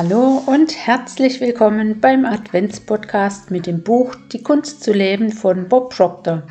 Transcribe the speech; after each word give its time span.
Hallo 0.00 0.40
und 0.46 0.76
herzlich 0.86 1.40
willkommen 1.40 2.00
beim 2.00 2.24
Adventspodcast 2.24 3.50
mit 3.50 3.66
dem 3.66 3.82
Buch 3.82 4.14
Die 4.30 4.44
Kunst 4.44 4.84
zu 4.84 4.92
leben 4.92 5.32
von 5.32 5.68
Bob 5.68 5.92
Proctor. 5.92 6.44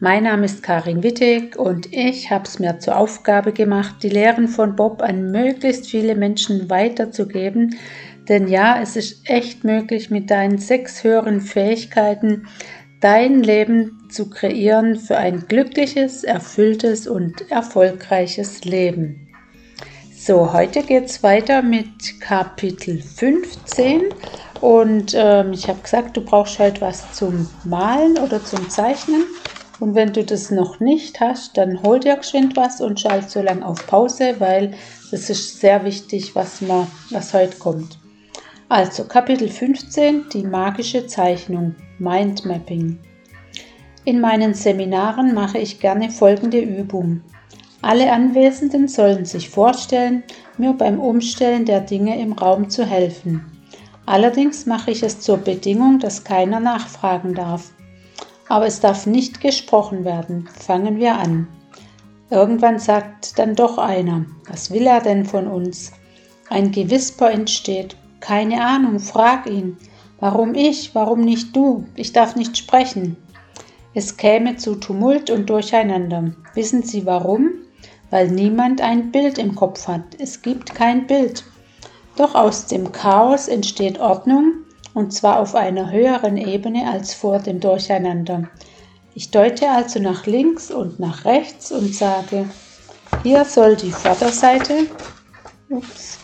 Mein 0.00 0.24
Name 0.24 0.44
ist 0.44 0.62
Karin 0.62 1.02
Wittig 1.02 1.56
und 1.56 1.90
ich 1.94 2.30
habe 2.30 2.44
es 2.44 2.58
mir 2.58 2.78
zur 2.80 2.98
Aufgabe 2.98 3.52
gemacht, 3.52 4.02
die 4.02 4.10
Lehren 4.10 4.48
von 4.48 4.76
Bob 4.76 5.00
an 5.00 5.30
möglichst 5.30 5.86
viele 5.86 6.14
Menschen 6.14 6.68
weiterzugeben. 6.68 7.74
Denn 8.28 8.48
ja, 8.48 8.78
es 8.82 8.96
ist 8.96 9.30
echt 9.30 9.64
möglich, 9.64 10.10
mit 10.10 10.30
deinen 10.30 10.58
sechs 10.58 11.02
höheren 11.02 11.40
Fähigkeiten 11.40 12.48
dein 13.00 13.42
Leben 13.42 14.08
zu 14.10 14.28
kreieren 14.28 14.96
für 14.96 15.16
ein 15.16 15.46
glückliches, 15.48 16.22
erfülltes 16.22 17.06
und 17.06 17.50
erfolgreiches 17.50 18.66
Leben. 18.66 19.23
So, 20.26 20.54
heute 20.54 20.82
geht 20.82 21.04
es 21.04 21.22
weiter 21.22 21.60
mit 21.60 22.18
Kapitel 22.18 23.02
15 23.02 24.04
und 24.62 25.12
ähm, 25.14 25.52
ich 25.52 25.68
habe 25.68 25.82
gesagt, 25.82 26.16
du 26.16 26.22
brauchst 26.22 26.58
heute 26.58 26.80
was 26.80 27.12
zum 27.12 27.46
Malen 27.64 28.16
oder 28.16 28.42
zum 28.42 28.70
Zeichnen 28.70 29.24
und 29.80 29.94
wenn 29.94 30.14
du 30.14 30.24
das 30.24 30.50
noch 30.50 30.80
nicht 30.80 31.20
hast, 31.20 31.58
dann 31.58 31.82
hol 31.82 32.00
dir 32.00 32.16
geschwind 32.16 32.56
was 32.56 32.80
und 32.80 32.98
schalt 32.98 33.28
so 33.28 33.42
lange 33.42 33.66
auf 33.66 33.86
Pause, 33.86 34.36
weil 34.38 34.72
das 35.10 35.28
ist 35.28 35.60
sehr 35.60 35.84
wichtig, 35.84 36.34
was, 36.34 36.62
man, 36.62 36.86
was 37.10 37.34
heute 37.34 37.58
kommt. 37.58 37.98
Also 38.70 39.04
Kapitel 39.04 39.50
15, 39.50 40.30
die 40.32 40.44
magische 40.44 41.06
Zeichnung, 41.06 41.74
Mindmapping. 41.98 42.98
In 44.06 44.22
meinen 44.22 44.54
Seminaren 44.54 45.34
mache 45.34 45.58
ich 45.58 45.80
gerne 45.80 46.08
folgende 46.10 46.60
Übung. 46.60 47.20
Alle 47.84 48.10
Anwesenden 48.10 48.88
sollen 48.88 49.26
sich 49.26 49.50
vorstellen, 49.50 50.22
mir 50.56 50.72
beim 50.72 50.98
Umstellen 50.98 51.66
der 51.66 51.82
Dinge 51.82 52.18
im 52.18 52.32
Raum 52.32 52.70
zu 52.70 52.86
helfen. 52.86 53.44
Allerdings 54.06 54.64
mache 54.64 54.90
ich 54.90 55.02
es 55.02 55.20
zur 55.20 55.36
Bedingung, 55.36 55.98
dass 55.98 56.24
keiner 56.24 56.60
nachfragen 56.60 57.34
darf. 57.34 57.72
Aber 58.48 58.64
es 58.64 58.80
darf 58.80 59.04
nicht 59.04 59.42
gesprochen 59.42 60.06
werden. 60.06 60.48
Fangen 60.58 60.98
wir 60.98 61.18
an. 61.18 61.46
Irgendwann 62.30 62.78
sagt 62.78 63.38
dann 63.38 63.54
doch 63.54 63.76
einer, 63.76 64.24
was 64.48 64.70
will 64.70 64.86
er 64.86 65.02
denn 65.02 65.26
von 65.26 65.46
uns? 65.46 65.92
Ein 66.48 66.70
Gewisper 66.72 67.30
entsteht. 67.30 67.98
Keine 68.20 68.64
Ahnung, 68.64 68.98
frag 68.98 69.46
ihn. 69.46 69.76
Warum 70.20 70.54
ich? 70.54 70.94
Warum 70.94 71.20
nicht 71.20 71.54
du? 71.54 71.84
Ich 71.96 72.14
darf 72.14 72.34
nicht 72.34 72.56
sprechen. 72.56 73.18
Es 73.92 74.16
käme 74.16 74.56
zu 74.56 74.76
Tumult 74.76 75.28
und 75.28 75.50
Durcheinander. 75.50 76.32
Wissen 76.54 76.82
Sie 76.82 77.04
warum? 77.04 77.50
Weil 78.14 78.28
niemand 78.28 78.80
ein 78.80 79.10
Bild 79.10 79.38
im 79.38 79.56
Kopf 79.56 79.88
hat. 79.88 80.04
Es 80.20 80.40
gibt 80.40 80.72
kein 80.72 81.08
Bild. 81.08 81.42
Doch 82.16 82.36
aus 82.36 82.66
dem 82.66 82.92
Chaos 82.92 83.48
entsteht 83.48 83.98
Ordnung, 83.98 84.52
und 84.94 85.12
zwar 85.12 85.40
auf 85.40 85.56
einer 85.56 85.90
höheren 85.90 86.36
Ebene 86.36 86.88
als 86.88 87.12
vor 87.12 87.40
dem 87.40 87.58
Durcheinander. 87.58 88.48
Ich 89.16 89.32
deute 89.32 89.68
also 89.68 89.98
nach 89.98 90.26
links 90.26 90.70
und 90.70 91.00
nach 91.00 91.24
rechts 91.24 91.72
und 91.72 91.92
sage, 91.92 92.48
hier 93.24 93.44
soll 93.44 93.74
die 93.74 93.90
Vorderseite, 93.90 94.86
ups, 95.68 96.20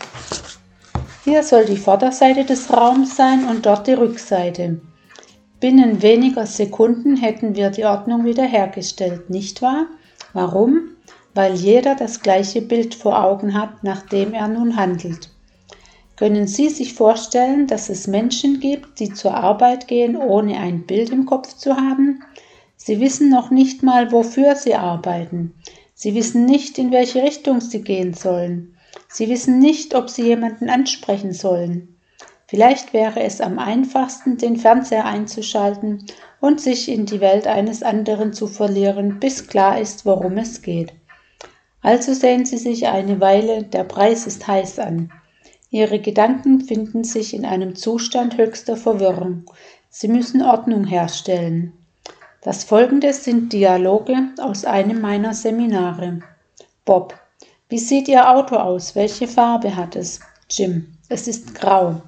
hier 1.24 1.42
soll 1.42 1.64
die 1.64 1.76
Vorderseite 1.76 2.44
des 2.44 2.72
Raums 2.72 3.16
sein 3.16 3.48
und 3.48 3.66
dort 3.66 3.88
die 3.88 3.94
Rückseite. 3.94 4.80
Binnen 5.58 6.02
weniger 6.02 6.46
Sekunden 6.46 7.16
hätten 7.16 7.56
wir 7.56 7.70
die 7.70 7.84
Ordnung 7.84 8.24
wiederhergestellt, 8.24 9.28
nicht 9.28 9.60
wahr? 9.60 9.86
Warum? 10.32 10.90
Weil 11.34 11.54
jeder 11.54 11.94
das 11.94 12.20
gleiche 12.20 12.62
Bild 12.62 12.94
vor 12.94 13.24
Augen 13.24 13.54
hat, 13.54 13.84
nach 13.84 14.02
dem 14.02 14.34
er 14.34 14.48
nun 14.48 14.76
handelt. 14.76 15.30
Können 16.16 16.46
Sie 16.46 16.68
sich 16.68 16.94
vorstellen, 16.94 17.66
dass 17.66 17.88
es 17.88 18.06
Menschen 18.06 18.60
gibt, 18.60 19.00
die 19.00 19.12
zur 19.12 19.34
Arbeit 19.34 19.88
gehen, 19.88 20.16
ohne 20.16 20.58
ein 20.58 20.84
Bild 20.86 21.10
im 21.10 21.24
Kopf 21.24 21.56
zu 21.56 21.76
haben? 21.76 22.22
Sie 22.76 23.00
wissen 23.00 23.30
noch 23.30 23.50
nicht 23.50 23.82
mal, 23.82 24.12
wofür 24.12 24.54
sie 24.54 24.74
arbeiten. 24.74 25.54
Sie 25.94 26.14
wissen 26.14 26.44
nicht, 26.44 26.78
in 26.78 26.92
welche 26.92 27.22
Richtung 27.22 27.60
sie 27.60 27.82
gehen 27.82 28.14
sollen. 28.14 28.76
Sie 29.08 29.28
wissen 29.28 29.58
nicht, 29.58 29.94
ob 29.94 30.10
sie 30.10 30.22
jemanden 30.22 30.68
ansprechen 30.68 31.32
sollen. 31.32 31.96
Vielleicht 32.46 32.92
wäre 32.92 33.20
es 33.20 33.40
am 33.40 33.58
einfachsten, 33.58 34.36
den 34.36 34.56
Fernseher 34.56 35.04
einzuschalten 35.04 36.04
und 36.40 36.60
sich 36.60 36.88
in 36.88 37.06
die 37.06 37.20
Welt 37.20 37.46
eines 37.46 37.82
anderen 37.82 38.32
zu 38.32 38.46
verlieren, 38.46 39.20
bis 39.20 39.46
klar 39.46 39.80
ist, 39.80 40.04
worum 40.04 40.36
es 40.36 40.60
geht. 40.60 40.92
Also 41.82 42.12
sehen 42.12 42.44
Sie 42.44 42.58
sich 42.58 42.86
eine 42.86 43.20
Weile 43.20 43.62
Der 43.62 43.84
Preis 43.84 44.26
ist 44.26 44.46
heiß 44.46 44.78
an. 44.78 45.10
Ihre 45.70 46.00
Gedanken 46.00 46.60
finden 46.60 47.04
sich 47.04 47.32
in 47.32 47.44
einem 47.44 47.76
Zustand 47.76 48.36
höchster 48.36 48.76
Verwirrung. 48.76 49.44
Sie 49.88 50.08
müssen 50.08 50.42
Ordnung 50.42 50.84
herstellen. 50.84 51.72
Das 52.42 52.64
folgende 52.64 53.12
sind 53.12 53.52
Dialoge 53.52 54.16
aus 54.40 54.64
einem 54.64 55.00
meiner 55.00 55.32
Seminare. 55.32 56.20
Bob. 56.84 57.14
Wie 57.68 57.78
sieht 57.78 58.08
Ihr 58.08 58.28
Auto 58.28 58.56
aus? 58.56 58.94
Welche 58.96 59.28
Farbe 59.28 59.76
hat 59.76 59.94
es? 59.94 60.20
Jim. 60.50 60.92
Es 61.08 61.28
ist 61.28 61.54
grau. 61.54 62.02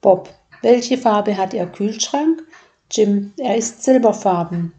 Bob. 0.00 0.30
Welche 0.62 0.96
Farbe 0.96 1.36
hat 1.36 1.52
Ihr 1.52 1.66
Kühlschrank? 1.66 2.42
Jim. 2.90 3.34
Er 3.36 3.56
ist 3.56 3.82
silberfarben. 3.82 4.72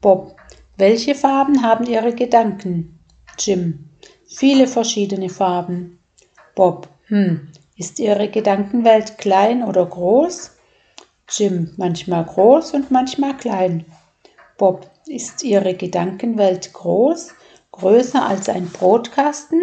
Bob. 0.00 0.36
Welche 0.76 1.14
Farben 1.14 1.62
haben 1.62 1.86
Ihre 1.86 2.14
Gedanken? 2.14 2.98
Jim. 3.38 3.87
Viele 4.28 4.66
verschiedene 4.66 5.30
Farben. 5.30 6.00
Bob, 6.54 6.88
hm, 7.06 7.48
ist 7.76 7.98
Ihre 7.98 8.28
Gedankenwelt 8.28 9.16
klein 9.16 9.64
oder 9.64 9.86
groß? 9.86 10.50
Jim, 11.30 11.72
manchmal 11.78 12.24
groß 12.24 12.74
und 12.74 12.90
manchmal 12.90 13.36
klein. 13.38 13.86
Bob, 14.58 14.90
ist 15.06 15.42
Ihre 15.42 15.72
Gedankenwelt 15.74 16.74
groß, 16.74 17.30
größer 17.72 18.26
als 18.26 18.50
ein 18.50 18.68
Brotkasten? 18.68 19.62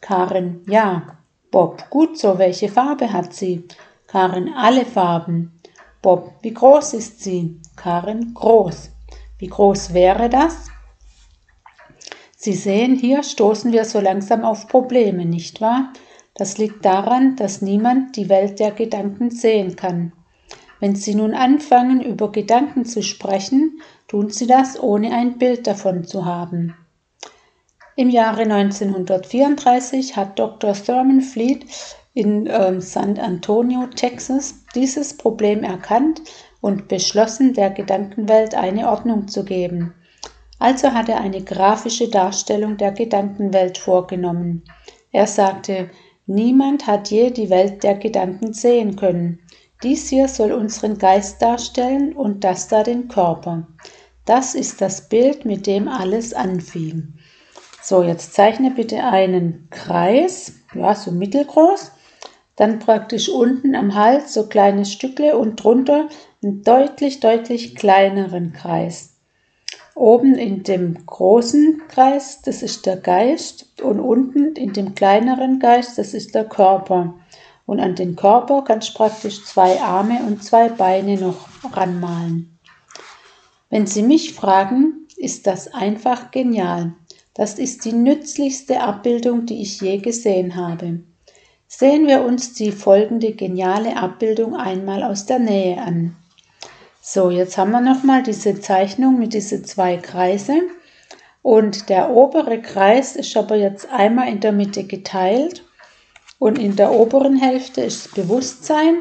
Karin, 0.00 0.64
ja. 0.66 1.18
Bob, 1.50 1.90
gut 1.90 2.18
so, 2.18 2.38
welche 2.38 2.70
Farbe 2.70 3.12
hat 3.12 3.34
sie? 3.34 3.68
Karin, 4.06 4.52
alle 4.54 4.86
Farben. 4.86 5.60
Bob, 6.00 6.32
wie 6.40 6.54
groß 6.54 6.94
ist 6.94 7.22
sie? 7.22 7.60
Karin, 7.76 8.32
groß. 8.32 8.90
Wie 9.38 9.48
groß 9.48 9.92
wäre 9.92 10.30
das? 10.30 10.70
Sie 12.40 12.52
sehen, 12.52 12.94
hier 12.94 13.24
stoßen 13.24 13.72
wir 13.72 13.84
so 13.84 13.98
langsam 13.98 14.44
auf 14.44 14.68
Probleme, 14.68 15.24
nicht 15.24 15.60
wahr? 15.60 15.92
Das 16.34 16.56
liegt 16.56 16.84
daran, 16.84 17.34
dass 17.34 17.62
niemand 17.62 18.14
die 18.14 18.28
Welt 18.28 18.60
der 18.60 18.70
Gedanken 18.70 19.32
sehen 19.32 19.74
kann. 19.74 20.12
Wenn 20.78 20.94
Sie 20.94 21.16
nun 21.16 21.34
anfangen, 21.34 22.00
über 22.00 22.30
Gedanken 22.30 22.84
zu 22.84 23.02
sprechen, 23.02 23.80
tun 24.06 24.30
Sie 24.30 24.46
das, 24.46 24.80
ohne 24.80 25.12
ein 25.12 25.38
Bild 25.38 25.66
davon 25.66 26.04
zu 26.04 26.26
haben. 26.26 26.76
Im 27.96 28.08
Jahre 28.08 28.42
1934 28.42 30.14
hat 30.14 30.38
Dr. 30.38 30.74
Thurman 30.74 31.22
Fleet 31.22 31.66
in 32.14 32.46
äh, 32.46 32.80
San 32.80 33.18
Antonio, 33.18 33.88
Texas, 33.88 34.64
dieses 34.76 35.16
Problem 35.16 35.64
erkannt 35.64 36.22
und 36.60 36.86
beschlossen, 36.86 37.52
der 37.52 37.70
Gedankenwelt 37.70 38.54
eine 38.54 38.88
Ordnung 38.88 39.26
zu 39.26 39.44
geben. 39.44 39.94
Also 40.58 40.92
hat 40.92 41.08
er 41.08 41.20
eine 41.20 41.42
grafische 41.42 42.08
Darstellung 42.08 42.76
der 42.76 42.92
Gedankenwelt 42.92 43.78
vorgenommen. 43.78 44.64
Er 45.12 45.26
sagte, 45.26 45.90
niemand 46.26 46.86
hat 46.86 47.10
je 47.10 47.30
die 47.30 47.50
Welt 47.50 47.82
der 47.84 47.94
Gedanken 47.94 48.52
sehen 48.52 48.96
können. 48.96 49.40
Dies 49.82 50.08
hier 50.08 50.26
soll 50.26 50.52
unseren 50.52 50.98
Geist 50.98 51.40
darstellen 51.40 52.12
und 52.12 52.42
das 52.42 52.66
da 52.66 52.82
den 52.82 53.06
Körper. 53.06 53.68
Das 54.24 54.54
ist 54.54 54.80
das 54.80 55.08
Bild, 55.08 55.44
mit 55.44 55.66
dem 55.66 55.86
alles 55.88 56.34
anfing. 56.34 57.14
So, 57.80 58.02
jetzt 58.02 58.34
zeichne 58.34 58.72
bitte 58.72 59.04
einen 59.04 59.68
Kreis, 59.70 60.52
ja, 60.74 60.94
so 60.94 61.12
mittelgroß. 61.12 61.92
Dann 62.56 62.80
praktisch 62.80 63.28
unten 63.28 63.76
am 63.76 63.94
Hals 63.94 64.34
so 64.34 64.48
kleine 64.48 64.84
Stückle 64.84 65.38
und 65.38 65.62
drunter 65.62 66.08
einen 66.42 66.62
deutlich, 66.64 67.20
deutlich 67.20 67.76
kleineren 67.76 68.52
Kreis. 68.52 69.07
Oben 69.98 70.36
in 70.36 70.62
dem 70.62 71.06
großen 71.06 71.82
Kreis, 71.88 72.40
das 72.42 72.62
ist 72.62 72.86
der 72.86 72.98
Geist, 72.98 73.82
und 73.82 73.98
unten 73.98 74.54
in 74.54 74.72
dem 74.72 74.94
kleineren 74.94 75.58
Geist, 75.58 75.98
das 75.98 76.14
ist 76.14 76.36
der 76.36 76.44
Körper. 76.44 77.14
Und 77.66 77.80
an 77.80 77.96
den 77.96 78.14
Körper 78.14 78.62
kannst 78.64 78.90
du 78.90 78.94
praktisch 78.94 79.44
zwei 79.44 79.80
Arme 79.80 80.20
und 80.24 80.44
zwei 80.44 80.68
Beine 80.68 81.16
noch 81.16 81.48
ranmalen. 81.72 82.58
Wenn 83.70 83.86
Sie 83.86 84.04
mich 84.04 84.34
fragen, 84.34 85.08
ist 85.16 85.48
das 85.48 85.74
einfach 85.74 86.30
genial. 86.30 86.92
Das 87.34 87.58
ist 87.58 87.84
die 87.84 87.92
nützlichste 87.92 88.80
Abbildung, 88.80 89.46
die 89.46 89.62
ich 89.62 89.80
je 89.80 89.98
gesehen 89.98 90.54
habe. 90.54 91.00
Sehen 91.66 92.06
wir 92.06 92.22
uns 92.22 92.54
die 92.54 92.70
folgende 92.70 93.32
geniale 93.32 93.96
Abbildung 93.96 94.54
einmal 94.54 95.02
aus 95.02 95.26
der 95.26 95.40
Nähe 95.40 95.82
an. 95.82 96.14
So, 97.10 97.30
jetzt 97.30 97.56
haben 97.56 97.70
wir 97.70 97.80
nochmal 97.80 98.22
diese 98.22 98.60
Zeichnung 98.60 99.18
mit 99.18 99.32
diesen 99.32 99.64
zwei 99.64 99.96
Kreise. 99.96 100.60
Und 101.40 101.88
der 101.88 102.10
obere 102.10 102.60
Kreis 102.60 103.16
ist 103.16 103.34
aber 103.34 103.56
jetzt 103.56 103.90
einmal 103.90 104.28
in 104.28 104.40
der 104.40 104.52
Mitte 104.52 104.84
geteilt. 104.84 105.64
Und 106.38 106.58
in 106.58 106.76
der 106.76 106.92
oberen 106.92 107.36
Hälfte 107.36 107.80
ist 107.80 108.14
Bewusstsein, 108.14 108.98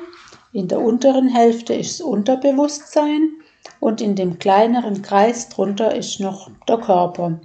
in 0.53 0.69
der 0.69 0.79
unteren 0.79 1.27
Hälfte 1.27 1.73
ist 1.73 2.01
Unterbewusstsein 2.01 3.29
und 3.81 3.99
in 3.99 4.15
dem 4.15 4.39
kleineren 4.39 5.01
Kreis 5.01 5.49
drunter 5.49 5.93
ist 5.93 6.21
noch 6.21 6.49
der 6.65 6.77
Körper. 6.77 7.41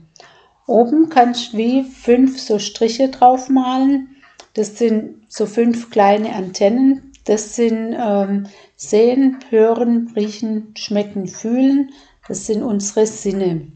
Oben 0.68 1.08
kannst 1.08 1.54
du 1.54 1.56
wie 1.56 1.82
fünf 1.82 2.40
so 2.40 2.60
Striche 2.60 3.08
draufmalen. 3.08 4.14
Das 4.54 4.78
sind 4.78 5.26
so 5.28 5.44
fünf 5.44 5.90
kleine 5.90 6.32
Antennen. 6.32 7.12
Das 7.24 7.56
sind 7.56 7.96
ähm, 7.98 8.46
Sehen, 8.82 9.38
Hören, 9.50 10.12
Riechen, 10.16 10.74
Schmecken, 10.76 11.28
Fühlen. 11.28 11.92
Das 12.26 12.46
sind 12.46 12.64
unsere 12.64 13.06
Sinne. 13.06 13.68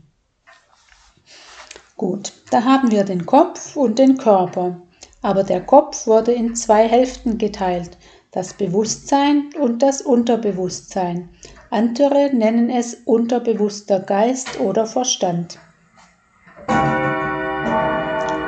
Gut, 1.97 2.33
da 2.51 2.65
haben 2.65 2.91
wir 2.91 3.05
den 3.05 3.25
Kopf 3.25 3.77
und 3.77 4.01
den 4.01 4.19
Körper. 4.19 4.83
Aber 5.23 5.45
der 5.45 5.63
Kopf 5.63 6.07
wurde 6.09 6.33
in 6.33 6.57
zwei 6.57 6.89
Hälften 6.89 7.39
geteilt, 7.39 7.97
das 8.33 8.55
Bewusstsein 8.55 9.51
und 9.59 9.81
das 9.83 10.03
Unterbewusstsein. 10.03 11.29
Andere 11.71 12.31
nennen 12.35 12.69
es 12.69 12.95
unterbewusster 13.05 14.01
Geist 14.01 14.59
oder 14.61 14.87
Verstand. 14.87 15.59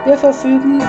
Wir 0.04 0.18
verfügen 0.18 0.82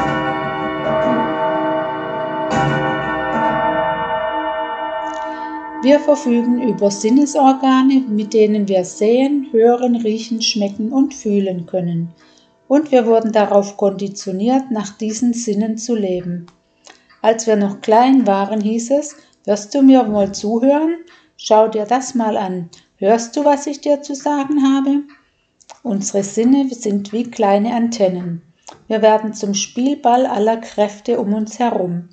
Wir 5.81 6.01
verfügen 6.01 6.61
über 6.61 6.91
Sinnesorgane, 6.91 8.03
mit 8.09 8.33
denen 8.33 8.67
wir 8.67 8.83
sehen, 8.83 9.47
hören, 9.51 9.95
riechen, 9.95 10.41
schmecken 10.41 10.91
und 10.91 11.13
fühlen 11.13 11.67
können. 11.67 12.09
Und 12.67 12.91
wir 12.91 13.05
wurden 13.05 13.31
darauf 13.31 13.77
konditioniert, 13.77 14.71
nach 14.71 14.89
diesen 14.97 15.31
Sinnen 15.31 15.77
zu 15.77 15.95
leben. 15.95 16.47
Als 17.21 17.47
wir 17.47 17.55
noch 17.55 17.79
klein 17.79 18.27
waren, 18.27 18.59
hieß 18.59 18.91
es, 18.91 19.15
wirst 19.45 19.73
du 19.73 19.81
mir 19.81 20.11
wohl 20.11 20.33
zuhören? 20.33 20.97
Schau 21.37 21.69
dir 21.69 21.85
das 21.85 22.13
mal 22.13 22.35
an. 22.35 22.69
Hörst 22.97 23.37
du, 23.37 23.45
was 23.45 23.65
ich 23.65 23.79
dir 23.79 24.01
zu 24.01 24.15
sagen 24.15 24.61
habe? 24.61 25.03
Unsere 25.81 26.23
Sinne 26.23 26.67
sind 26.73 27.13
wie 27.13 27.23
kleine 27.23 27.73
Antennen. 27.73 28.41
Wir 28.89 29.01
werden 29.01 29.33
zum 29.33 29.53
Spielball 29.53 30.25
aller 30.25 30.57
Kräfte 30.57 31.21
um 31.21 31.33
uns 31.33 31.57
herum. 31.57 32.09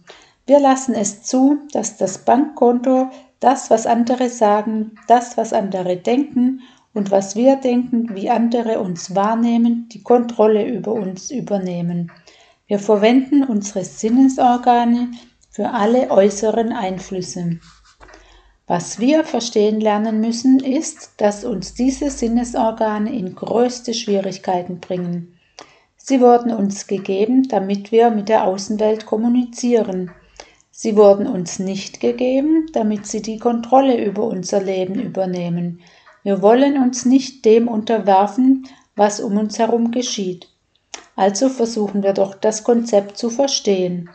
Wir 0.46 0.60
lassen 0.60 0.94
es 0.94 1.24
zu, 1.24 1.58
dass 1.72 1.96
das 1.96 2.18
Bankkonto, 2.18 3.10
das, 3.40 3.70
was 3.70 3.86
andere 3.86 4.28
sagen, 4.28 4.98
das, 5.08 5.36
was 5.36 5.52
andere 5.52 5.96
denken 5.96 6.62
und 6.94 7.10
was 7.10 7.36
wir 7.36 7.56
denken, 7.56 8.14
wie 8.14 8.30
andere 8.30 8.80
uns 8.80 9.14
wahrnehmen, 9.14 9.88
die 9.92 10.02
Kontrolle 10.02 10.66
über 10.66 10.92
uns 10.92 11.30
übernehmen. 11.30 12.10
Wir 12.66 12.78
verwenden 12.78 13.44
unsere 13.44 13.84
Sinnesorgane 13.84 15.10
für 15.50 15.70
alle 15.70 16.10
äußeren 16.10 16.72
Einflüsse. 16.72 17.60
Was 18.66 18.98
wir 18.98 19.22
verstehen 19.22 19.80
lernen 19.80 20.20
müssen, 20.20 20.58
ist, 20.58 21.12
dass 21.18 21.44
uns 21.44 21.74
diese 21.74 22.10
Sinnesorgane 22.10 23.16
in 23.16 23.36
größte 23.36 23.94
Schwierigkeiten 23.94 24.80
bringen. 24.80 25.38
Sie 25.96 26.20
wurden 26.20 26.50
uns 26.50 26.86
gegeben, 26.86 27.46
damit 27.48 27.92
wir 27.92 28.10
mit 28.10 28.28
der 28.28 28.44
Außenwelt 28.44 29.06
kommunizieren. 29.06 30.10
Sie 30.78 30.94
wurden 30.94 31.26
uns 31.26 31.58
nicht 31.58 32.00
gegeben, 32.00 32.66
damit 32.74 33.06
sie 33.06 33.22
die 33.22 33.38
Kontrolle 33.38 34.04
über 34.04 34.24
unser 34.24 34.62
Leben 34.62 35.00
übernehmen. 35.00 35.80
Wir 36.22 36.42
wollen 36.42 36.76
uns 36.76 37.06
nicht 37.06 37.46
dem 37.46 37.66
unterwerfen, 37.66 38.68
was 38.94 39.20
um 39.20 39.38
uns 39.38 39.58
herum 39.58 39.90
geschieht. 39.90 40.50
Also 41.16 41.48
versuchen 41.48 42.02
wir 42.02 42.12
doch 42.12 42.34
das 42.34 42.62
Konzept 42.62 43.16
zu 43.16 43.30
verstehen. 43.30 44.10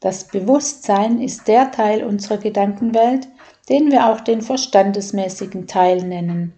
Das 0.00 0.28
Bewusstsein 0.28 1.20
ist 1.20 1.46
der 1.46 1.72
Teil 1.72 2.02
unserer 2.02 2.38
Gedankenwelt, 2.38 3.28
den 3.68 3.92
wir 3.92 4.08
auch 4.08 4.22
den 4.22 4.40
verstandesmäßigen 4.40 5.66
Teil 5.66 6.02
nennen. 6.04 6.54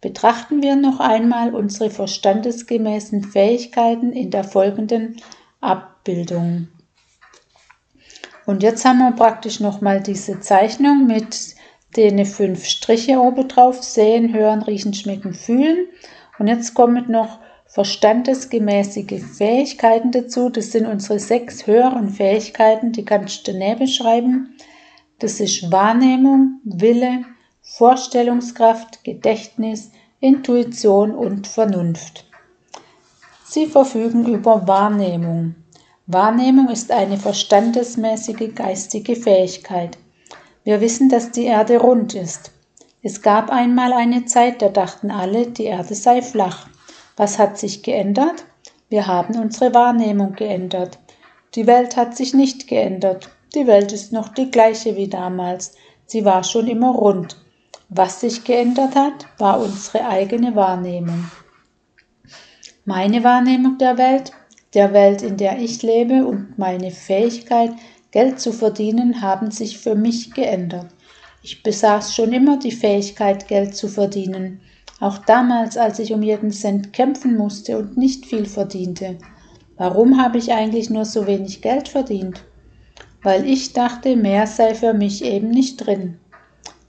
Betrachten 0.00 0.62
wir 0.62 0.76
noch 0.76 1.00
einmal 1.00 1.56
unsere 1.56 1.90
verstandesgemäßen 1.90 3.24
Fähigkeiten 3.24 4.12
in 4.12 4.30
der 4.30 4.44
folgenden 4.44 5.16
Abbildung. 5.60 6.68
Und 8.46 8.62
jetzt 8.62 8.84
haben 8.84 8.98
wir 8.98 9.12
praktisch 9.12 9.60
nochmal 9.60 10.02
diese 10.02 10.40
Zeichnung 10.40 11.06
mit 11.06 11.54
den 11.96 12.24
fünf 12.24 12.64
Striche 12.64 13.20
oben 13.20 13.48
drauf, 13.48 13.82
sehen, 13.82 14.32
hören, 14.32 14.62
riechen, 14.62 14.94
schmecken, 14.94 15.34
fühlen. 15.34 15.86
Und 16.38 16.48
jetzt 16.48 16.74
kommen 16.74 17.10
noch 17.10 17.38
verstandesgemäßige 17.66 19.22
Fähigkeiten 19.22 20.10
dazu. 20.10 20.48
Das 20.48 20.72
sind 20.72 20.86
unsere 20.86 21.18
sechs 21.18 21.66
höheren 21.66 22.10
Fähigkeiten, 22.10 22.92
die 22.92 23.04
kannst 23.04 23.46
du 23.46 23.52
daneben 23.52 23.86
schreiben. 23.86 24.56
Das 25.18 25.40
ist 25.40 25.70
Wahrnehmung, 25.70 26.60
Wille, 26.64 27.24
Vorstellungskraft, 27.62 29.04
Gedächtnis, 29.04 29.92
Intuition 30.20 31.14
und 31.14 31.46
Vernunft. 31.46 32.26
Sie 33.44 33.66
verfügen 33.66 34.26
über 34.26 34.66
Wahrnehmung. 34.66 35.54
Wahrnehmung 36.12 36.68
ist 36.68 36.90
eine 36.90 37.16
verstandesmäßige 37.16 38.54
geistige 38.54 39.16
Fähigkeit. 39.16 39.98
Wir 40.64 40.80
wissen, 40.80 41.08
dass 41.08 41.30
die 41.30 41.44
Erde 41.44 41.78
rund 41.78 42.14
ist. 42.14 42.52
Es 43.02 43.22
gab 43.22 43.50
einmal 43.50 43.92
eine 43.92 44.26
Zeit, 44.26 44.62
da 44.62 44.68
dachten 44.68 45.10
alle, 45.10 45.48
die 45.48 45.64
Erde 45.64 45.94
sei 45.94 46.22
flach. 46.22 46.68
Was 47.16 47.38
hat 47.38 47.58
sich 47.58 47.82
geändert? 47.82 48.44
Wir 48.88 49.06
haben 49.06 49.36
unsere 49.36 49.74
Wahrnehmung 49.74 50.34
geändert. 50.34 50.98
Die 51.54 51.66
Welt 51.66 51.96
hat 51.96 52.16
sich 52.16 52.32
nicht 52.34 52.68
geändert. 52.68 53.30
Die 53.54 53.66
Welt 53.66 53.92
ist 53.92 54.12
noch 54.12 54.28
die 54.28 54.50
gleiche 54.50 54.96
wie 54.96 55.08
damals. 55.08 55.74
Sie 56.06 56.24
war 56.24 56.44
schon 56.44 56.68
immer 56.68 56.90
rund. 56.90 57.36
Was 57.88 58.20
sich 58.20 58.44
geändert 58.44 58.94
hat, 58.94 59.26
war 59.38 59.60
unsere 59.60 60.06
eigene 60.06 60.54
Wahrnehmung. 60.54 61.30
Meine 62.84 63.22
Wahrnehmung 63.24 63.78
der 63.78 63.98
Welt, 63.98 64.32
der 64.74 64.92
Welt, 64.92 65.22
in 65.22 65.36
der 65.36 65.58
ich 65.58 65.82
lebe 65.82 66.26
und 66.26 66.58
meine 66.58 66.90
Fähigkeit, 66.90 67.72
Geld 68.10 68.40
zu 68.40 68.52
verdienen, 68.52 69.22
haben 69.22 69.50
sich 69.50 69.78
für 69.78 69.94
mich 69.94 70.32
geändert. 70.34 70.86
Ich 71.42 71.62
besaß 71.62 72.14
schon 72.14 72.32
immer 72.32 72.58
die 72.58 72.72
Fähigkeit, 72.72 73.48
Geld 73.48 73.74
zu 73.74 73.88
verdienen, 73.88 74.60
auch 75.00 75.18
damals, 75.18 75.76
als 75.76 75.98
ich 75.98 76.12
um 76.12 76.22
jeden 76.22 76.52
Cent 76.52 76.92
kämpfen 76.92 77.36
musste 77.36 77.78
und 77.78 77.96
nicht 77.96 78.26
viel 78.26 78.46
verdiente. 78.46 79.18
Warum 79.76 80.22
habe 80.22 80.38
ich 80.38 80.52
eigentlich 80.52 80.90
nur 80.90 81.04
so 81.04 81.26
wenig 81.26 81.60
Geld 81.60 81.88
verdient? 81.88 82.44
weil 83.22 83.46
ich 83.46 83.72
dachte, 83.72 84.16
mehr 84.16 84.46
sei 84.46 84.74
für 84.74 84.92
mich 84.92 85.24
eben 85.24 85.50
nicht 85.50 85.86
drin. 85.86 86.18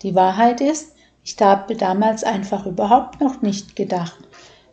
Die 0.02 0.16
Wahrheit 0.16 0.62
ist, 0.62 0.96
ich 1.24 1.38
habe 1.40 1.76
damals 1.76 2.24
einfach 2.24 2.66
überhaupt 2.66 3.22
noch 3.22 3.42
nicht 3.42 3.76
gedacht. 3.76 4.18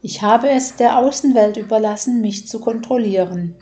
Ich 0.03 0.23
habe 0.23 0.49
es 0.49 0.77
der 0.77 0.99
Außenwelt 0.99 1.59
überlassen, 1.59 2.23
mich 2.23 2.49
zu 2.49 2.59
kontrollieren. 2.59 3.55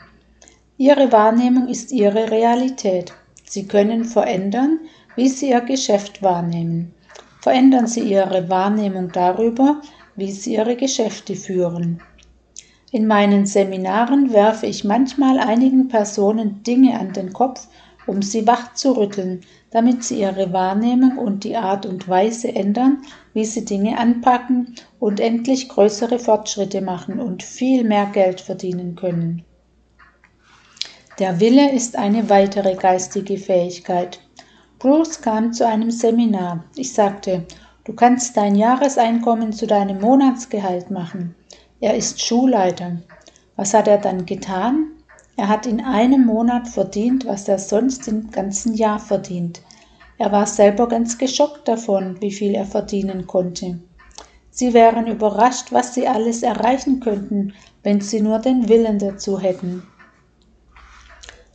Ihre 0.77 1.11
Wahrnehmung 1.11 1.67
ist 1.67 1.91
Ihre 1.91 2.31
Realität. 2.31 3.13
Sie 3.43 3.67
können 3.67 4.05
verändern, 4.05 4.79
wie 5.17 5.27
Sie 5.27 5.49
Ihr 5.49 5.59
Geschäft 5.59 6.23
wahrnehmen. 6.23 6.93
Verändern 7.41 7.87
Sie 7.87 8.01
Ihre 8.01 8.49
Wahrnehmung 8.49 9.11
darüber, 9.11 9.81
wie 10.15 10.31
Sie 10.31 10.53
Ihre 10.53 10.77
Geschäfte 10.77 11.35
führen. 11.35 12.01
In 12.91 13.05
meinen 13.05 13.45
Seminaren 13.45 14.31
werfe 14.31 14.65
ich 14.65 14.85
manchmal 14.85 15.39
einigen 15.39 15.89
Personen 15.89 16.63
Dinge 16.63 16.97
an 16.97 17.11
den 17.11 17.33
Kopf 17.33 17.67
um 18.09 18.23
sie 18.23 18.47
wach 18.47 18.73
zu 18.73 18.93
rütteln, 18.93 19.41
damit 19.69 20.03
sie 20.03 20.21
ihre 20.21 20.51
Wahrnehmung 20.51 21.17
und 21.17 21.43
die 21.43 21.55
Art 21.55 21.85
und 21.85 22.09
Weise 22.09 22.53
ändern, 22.53 23.03
wie 23.33 23.45
sie 23.45 23.65
Dinge 23.65 23.99
anpacken 23.99 24.73
und 24.99 25.19
endlich 25.19 25.69
größere 25.69 26.17
Fortschritte 26.17 26.81
machen 26.81 27.19
und 27.19 27.43
viel 27.43 27.83
mehr 27.83 28.07
Geld 28.07 28.41
verdienen 28.41 28.95
können. 28.95 29.45
Der 31.19 31.39
Wille 31.39 31.71
ist 31.71 31.97
eine 31.97 32.29
weitere 32.29 32.75
geistige 32.75 33.37
Fähigkeit. 33.37 34.19
Bruce 34.79 35.21
kam 35.21 35.53
zu 35.53 35.67
einem 35.67 35.91
Seminar. 35.91 36.63
Ich 36.75 36.93
sagte, 36.93 37.45
du 37.83 37.93
kannst 37.93 38.37
dein 38.37 38.55
Jahreseinkommen 38.55 39.53
zu 39.53 39.67
deinem 39.67 40.01
Monatsgehalt 40.01 40.89
machen. 40.89 41.35
Er 41.79 41.95
ist 41.95 42.21
Schulleiter. 42.21 42.97
Was 43.55 43.73
hat 43.73 43.87
er 43.87 43.97
dann 43.97 44.25
getan? 44.25 44.98
Er 45.39 45.47
hat 45.47 45.65
in 45.65 45.79
einem 45.79 46.25
Monat 46.25 46.67
verdient, 46.67 47.25
was 47.25 47.47
er 47.47 47.59
sonst 47.59 48.09
im 48.09 48.29
ganzen 48.29 48.73
Jahr 48.73 48.99
verdient. 48.99 49.61
Er 50.17 50.33
war 50.33 50.45
selber 50.45 50.89
ganz 50.89 51.17
geschockt 51.17 51.65
davon, 51.65 52.17
wie 52.19 52.33
viel 52.33 52.53
er 52.53 52.65
verdienen 52.65 53.25
konnte. 53.25 53.79
Sie 54.51 54.73
wären 54.73 55.07
überrascht, 55.07 55.71
was 55.71 55.93
sie 55.93 56.09
alles 56.09 56.43
erreichen 56.43 56.99
könnten, 56.99 57.53
wenn 57.83 58.01
sie 58.01 58.19
nur 58.19 58.39
den 58.39 58.67
Willen 58.67 58.99
dazu 58.99 59.39
hätten. 59.39 59.83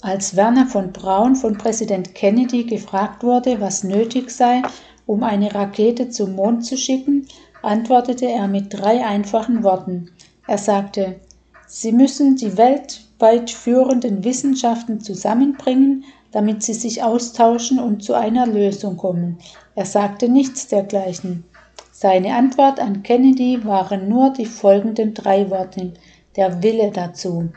Als 0.00 0.35
Werner 0.35 0.67
von 0.67 0.91
Braun 0.91 1.37
von 1.37 1.59
Präsident 1.59 2.14
Kennedy 2.14 2.64
gefragt 2.64 3.23
wurde, 3.23 3.61
was 3.61 3.85
nötig 3.85 4.31
sei, 4.31 4.62
um 5.05 5.23
eine 5.23 5.55
Rakete 5.55 6.09
zum 6.09 6.37
Mond 6.37 6.64
zu 6.64 6.79
schicken, 6.79 7.29
antwortete 7.61 8.31
er 8.31 8.49
mit 8.49 8.73
drei 8.73 9.05
einfachen 9.05 9.62
Worten. 9.62 10.11
Er 10.47 10.57
sagte, 10.57 11.21
Sie 11.67 11.93
müssen 11.93 12.37
die 12.37 12.57
Welt 12.57 13.03
führenden 13.50 14.25
Wissenschaften 14.25 15.00
zusammenbringen, 15.00 16.04
damit 16.33 16.62
sie 16.62 16.75
sich 16.75 17.02
austauschen 17.02 17.78
und 17.78 18.02
zu 18.02 18.14
einer 18.14 18.47
Lösung 18.47 18.97
kommen. 18.97 19.38
Er 19.75 19.87
sagte 19.87 20.28
nichts 20.28 20.69
dergleichen. 20.69 21.45
Seine 21.93 22.35
Antwort 22.35 22.81
an 22.81 23.02
Kennedy 23.02 23.64
waren 23.64 24.09
nur 24.09 24.31
die 24.31 24.47
folgenden 24.47 25.14
drei 25.14 25.49
Worte 25.49 25.93
der 26.37 26.62
Wille 26.62 26.90
dazu. 26.90 27.50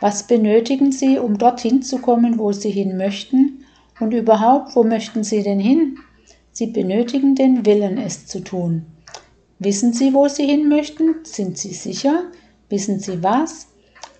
Was 0.00 0.26
benötigen 0.26 0.92
Sie, 0.92 1.18
um 1.18 1.38
dorthin 1.38 1.82
zu 1.82 1.98
kommen, 1.98 2.38
wo 2.38 2.52
Sie 2.52 2.70
hin 2.70 2.96
möchten? 2.96 3.64
Und 3.98 4.12
überhaupt, 4.12 4.76
wo 4.76 4.82
möchten 4.82 5.24
Sie 5.24 5.42
denn 5.42 5.60
hin? 5.60 5.96
Sie 6.52 6.66
benötigen 6.66 7.34
den 7.34 7.64
Willen, 7.64 7.96
es 7.98 8.26
zu 8.26 8.40
tun. 8.40 8.84
Wissen 9.58 9.92
Sie, 9.94 10.12
wo 10.12 10.28
Sie 10.28 10.44
hin 10.44 10.68
möchten? 10.68 11.24
Sind 11.24 11.56
Sie 11.56 11.72
sicher? 11.72 12.24
Wissen 12.68 13.00
Sie 13.00 13.22
was? 13.22 13.68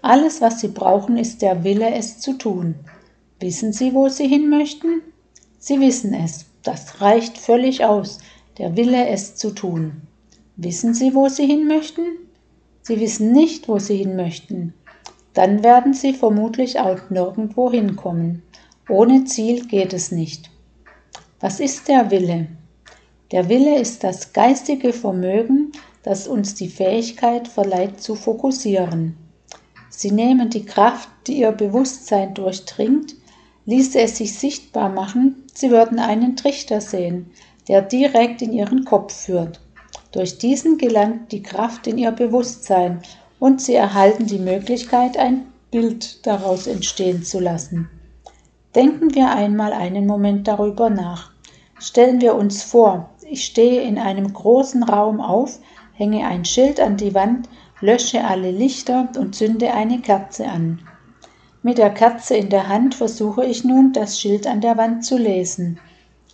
Alles, 0.09 0.41
was 0.41 0.61
Sie 0.61 0.69
brauchen, 0.69 1.17
ist 1.17 1.43
der 1.43 1.65
Wille, 1.65 1.93
es 1.93 2.21
zu 2.21 2.35
tun. 2.35 2.77
Wissen 3.41 3.73
Sie, 3.73 3.93
wo 3.93 4.09
Sie 4.09 4.29
hin 4.29 4.49
möchten? 4.49 5.03
Sie 5.59 5.81
wissen 5.81 6.15
es. 6.15 6.47
Das 6.63 7.01
reicht 7.01 7.37
völlig 7.39 7.85
aus, 7.85 8.21
der 8.57 8.77
Wille, 8.77 9.09
es 9.09 9.35
zu 9.35 9.51
tun. 9.51 10.03
Wissen 10.55 10.95
Sie, 10.95 11.13
wo 11.13 11.29
Sie 11.29 11.45
hin 11.45 11.67
möchten? 11.67 12.05
Sie 12.83 13.01
wissen 13.01 13.33
nicht, 13.33 13.67
wo 13.67 13.81
Sie 13.81 13.97
hin 13.97 14.15
möchten. 14.15 14.75
Dann 15.35 15.65
werden 15.65 15.93
Sie 15.93 16.13
vermutlich 16.13 16.79
auch 16.79 17.11
nirgendwo 17.11 17.73
hinkommen. 17.73 18.43
Ohne 18.89 19.25
Ziel 19.25 19.67
geht 19.67 19.93
es 19.93 20.13
nicht. 20.13 20.53
Was 21.41 21.59
ist 21.59 21.89
der 21.89 22.13
Wille? 22.13 22.47
Der 23.33 23.49
Wille 23.49 23.81
ist 23.81 24.05
das 24.05 24.33
geistige 24.33 24.93
Vermögen, 24.93 25.73
das 26.05 26.29
uns 26.29 26.55
die 26.55 26.69
Fähigkeit 26.69 27.49
verleiht 27.49 28.01
zu 28.01 28.15
fokussieren. 28.15 29.26
Sie 29.99 30.11
nehmen 30.11 30.51
die 30.51 30.67
Kraft, 30.67 31.09
die 31.27 31.39
Ihr 31.39 31.53
Bewusstsein 31.53 32.35
durchdringt, 32.35 33.15
ließe 33.65 33.99
es 33.99 34.19
sich 34.19 34.39
sichtbar 34.39 34.91
machen, 34.91 35.45
Sie 35.55 35.71
würden 35.71 35.99
einen 35.99 36.37
Trichter 36.37 36.83
sehen, 36.83 37.31
der 37.67 37.81
direkt 37.81 38.43
in 38.43 38.53
Ihren 38.53 38.85
Kopf 38.85 39.15
führt. 39.15 39.63
Durch 40.13 40.37
diesen 40.37 40.77
gelangt 40.77 41.33
die 41.33 41.43
Kraft 41.43 41.87
in 41.87 41.97
Ihr 41.97 42.11
Bewusstsein 42.11 43.01
und 43.39 43.63
Sie 43.63 43.73
erhalten 43.73 44.27
die 44.27 44.39
Möglichkeit, 44.39 45.17
ein 45.17 45.47
Bild 45.71 46.27
daraus 46.27 46.67
entstehen 46.67 47.23
zu 47.23 47.41
lassen. 47.41 47.89
Denken 48.75 49.15
wir 49.15 49.31
einmal 49.31 49.73
einen 49.73 50.07
Moment 50.07 50.47
darüber 50.47 50.91
nach. 50.91 51.31
Stellen 51.79 52.21
wir 52.21 52.35
uns 52.35 52.63
vor, 52.63 53.09
ich 53.27 53.47
stehe 53.47 53.81
in 53.81 53.97
einem 53.97 54.31
großen 54.31 54.83
Raum 54.83 55.23
auf, 55.23 55.59
hänge 55.95 56.27
ein 56.27 56.45
Schild 56.45 56.81
an 56.81 56.99
die 56.99 57.15
Wand, 57.15 57.49
lösche 57.81 58.25
alle 58.25 58.51
Lichter 58.51 59.09
und 59.19 59.35
zünde 59.35 59.73
eine 59.73 60.01
Kerze 60.01 60.47
an. 60.47 60.81
Mit 61.63 61.79
der 61.79 61.91
Kerze 61.91 62.37
in 62.37 62.49
der 62.49 62.69
Hand 62.69 62.95
versuche 62.95 63.45
ich 63.45 63.65
nun, 63.65 63.93
das 63.93 64.21
Schild 64.21 64.47
an 64.47 64.61
der 64.61 64.77
Wand 64.77 65.05
zu 65.05 65.19
lesen. 65.19 65.79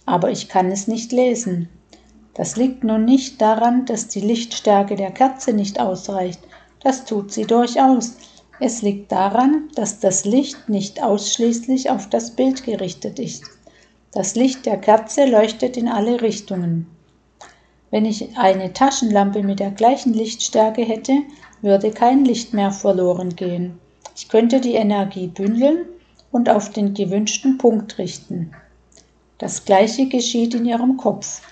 Aber 0.05 0.31
ich 0.31 0.49
kann 0.49 0.71
es 0.71 0.89
nicht 0.89 1.11
lesen. 1.11 1.69
Das 2.35 2.57
liegt 2.57 2.85
nun 2.85 3.05
nicht 3.05 3.41
daran, 3.41 3.85
dass 3.87 4.09
die 4.09 4.21
Lichtstärke 4.21 4.95
der 4.95 5.11
Kerze 5.11 5.53
nicht 5.53 5.81
ausreicht. 5.81 6.41
Das 6.83 7.05
tut 7.05 7.33
sie 7.33 7.45
durchaus. 7.45 8.17
Es 8.61 8.83
liegt 8.83 9.11
daran, 9.11 9.69
dass 9.75 10.01
das 10.01 10.25
Licht 10.25 10.69
nicht 10.69 11.03
ausschließlich 11.03 11.91
auf 11.91 12.09
das 12.09 12.33
Bild 12.33 12.65
gerichtet 12.65 13.19
ist. 13.19 13.45
Das 14.13 14.35
Licht 14.35 14.67
der 14.67 14.77
Kerze 14.77 15.25
leuchtet 15.25 15.77
in 15.77 15.89
alle 15.89 16.21
Richtungen. 16.21 16.87
Wenn 17.93 18.07
ich 18.07 18.39
eine 18.39 18.73
Taschenlampe 18.73 19.43
mit 19.43 19.61
der 19.61 19.71
gleichen 19.71 20.15
Lichtstärke 20.15 20.81
hätte, 20.81 21.13
würde 21.61 21.91
kein 21.91 22.25
Licht 22.25 22.55
mehr 22.55 22.71
verloren 22.73 23.37
gehen. 23.37 23.79
Ich 24.17 24.31
könnte 24.31 24.63
die 24.63 24.77
Energie 24.77 25.27
bündeln 25.27 25.85
und 26.31 26.49
auf 26.49 26.71
den 26.71 26.95
gewünschten 26.95 27.59
Punkt 27.59 27.99
richten. 27.99 28.53
Das 29.37 29.67
gleiche 29.67 30.09
geschieht 30.09 30.55
in 30.55 30.65
Ihrem 30.65 30.97
Kopf. 30.97 31.43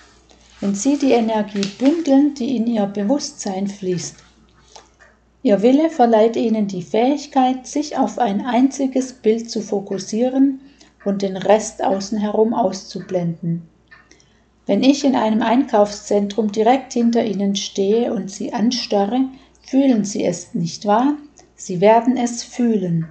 Wenn 0.61 0.73
Sie 0.73 0.97
die 0.97 1.11
Energie 1.11 1.67
bündeln, 1.77 2.33
die 2.33 2.55
in 2.55 2.65
Ihr 2.65 2.87
Bewusstsein 2.87 3.67
fließt. 3.67 4.15
Ihr 5.43 5.61
Wille 5.61 5.91
verleiht 5.91 6.37
Ihnen 6.37 6.65
die 6.65 6.81
Fähigkeit, 6.81 7.67
sich 7.67 7.97
auf 7.97 8.17
ein 8.17 8.43
einziges 8.43 9.13
Bild 9.13 9.51
zu 9.51 9.61
fokussieren 9.61 10.59
und 11.05 11.21
den 11.21 11.37
Rest 11.37 11.83
außen 11.83 12.17
herum 12.17 12.55
auszublenden. 12.55 13.69
Wenn 14.67 14.83
ich 14.83 15.03
in 15.03 15.15
einem 15.15 15.41
Einkaufszentrum 15.41 16.51
direkt 16.51 16.93
hinter 16.93 17.25
Ihnen 17.25 17.55
stehe 17.55 18.13
und 18.13 18.29
Sie 18.29 18.53
anstarre, 18.53 19.25
fühlen 19.61 20.05
Sie 20.05 20.23
es, 20.23 20.53
nicht 20.53 20.85
wahr? 20.85 21.15
Sie 21.55 21.81
werden 21.81 22.15
es 22.15 22.43
fühlen. 22.43 23.07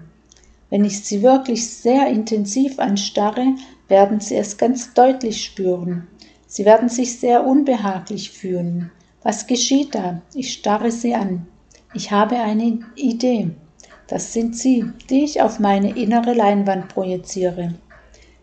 Wenn 0.70 0.84
ich 0.84 1.04
Sie 1.04 1.22
wirklich 1.22 1.68
sehr 1.68 2.06
intensiv 2.06 2.78
anstarre, 2.78 3.54
werden 3.88 4.20
Sie 4.20 4.36
es 4.36 4.56
ganz 4.56 4.94
deutlich 4.94 5.44
spüren. 5.44 6.06
Sie 6.46 6.64
werden 6.64 6.88
sich 6.88 7.18
sehr 7.18 7.46
unbehaglich 7.46 8.30
fühlen. 8.30 8.90
Was 9.22 9.46
geschieht 9.46 9.94
da? 9.94 10.22
Ich 10.34 10.52
starre 10.52 10.90
Sie 10.90 11.14
an. 11.14 11.46
Ich 11.94 12.10
habe 12.10 12.36
eine 12.36 12.80
Idee. 12.94 13.50
Das 14.06 14.32
sind 14.32 14.56
Sie, 14.56 14.84
die 15.08 15.24
ich 15.24 15.42
auf 15.42 15.58
meine 15.58 15.96
innere 15.96 16.34
Leinwand 16.34 16.88
projiziere. 16.88 17.74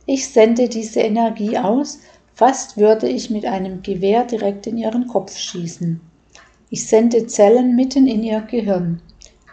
Ich 0.06 0.30
sende 0.30 0.70
diese 0.70 1.02
Energie 1.02 1.58
aus, 1.58 2.00
fast 2.38 2.78
würde 2.78 3.10
ich 3.10 3.32
mit 3.32 3.46
einem 3.46 3.82
Gewehr 3.82 4.24
direkt 4.24 4.68
in 4.68 4.78
Ihren 4.78 5.08
Kopf 5.08 5.36
schießen. 5.36 6.00
Ich 6.70 6.88
sende 6.88 7.26
Zellen 7.26 7.76
mitten 7.76 8.06
in 8.06 8.22
Ihr 8.22 8.42
Gehirn. 8.42 9.02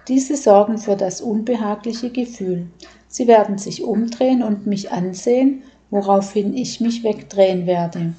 Diese 0.07 0.37
sorgen 0.37 0.76
für 0.76 0.95
das 0.95 1.23
unbehagliche 1.23 2.11
Gefühl. 2.11 2.67
Sie 3.09 3.26
werden 3.26 3.57
sich 3.57 3.85
umdrehen 3.85 4.43
und 4.43 4.67
mich 4.67 4.93
ansehen, 4.93 5.62
woraufhin 5.88 6.55
ich 6.55 6.83
mich 6.83 7.03
wegdrehen 7.03 7.67
werde. 7.67 8.12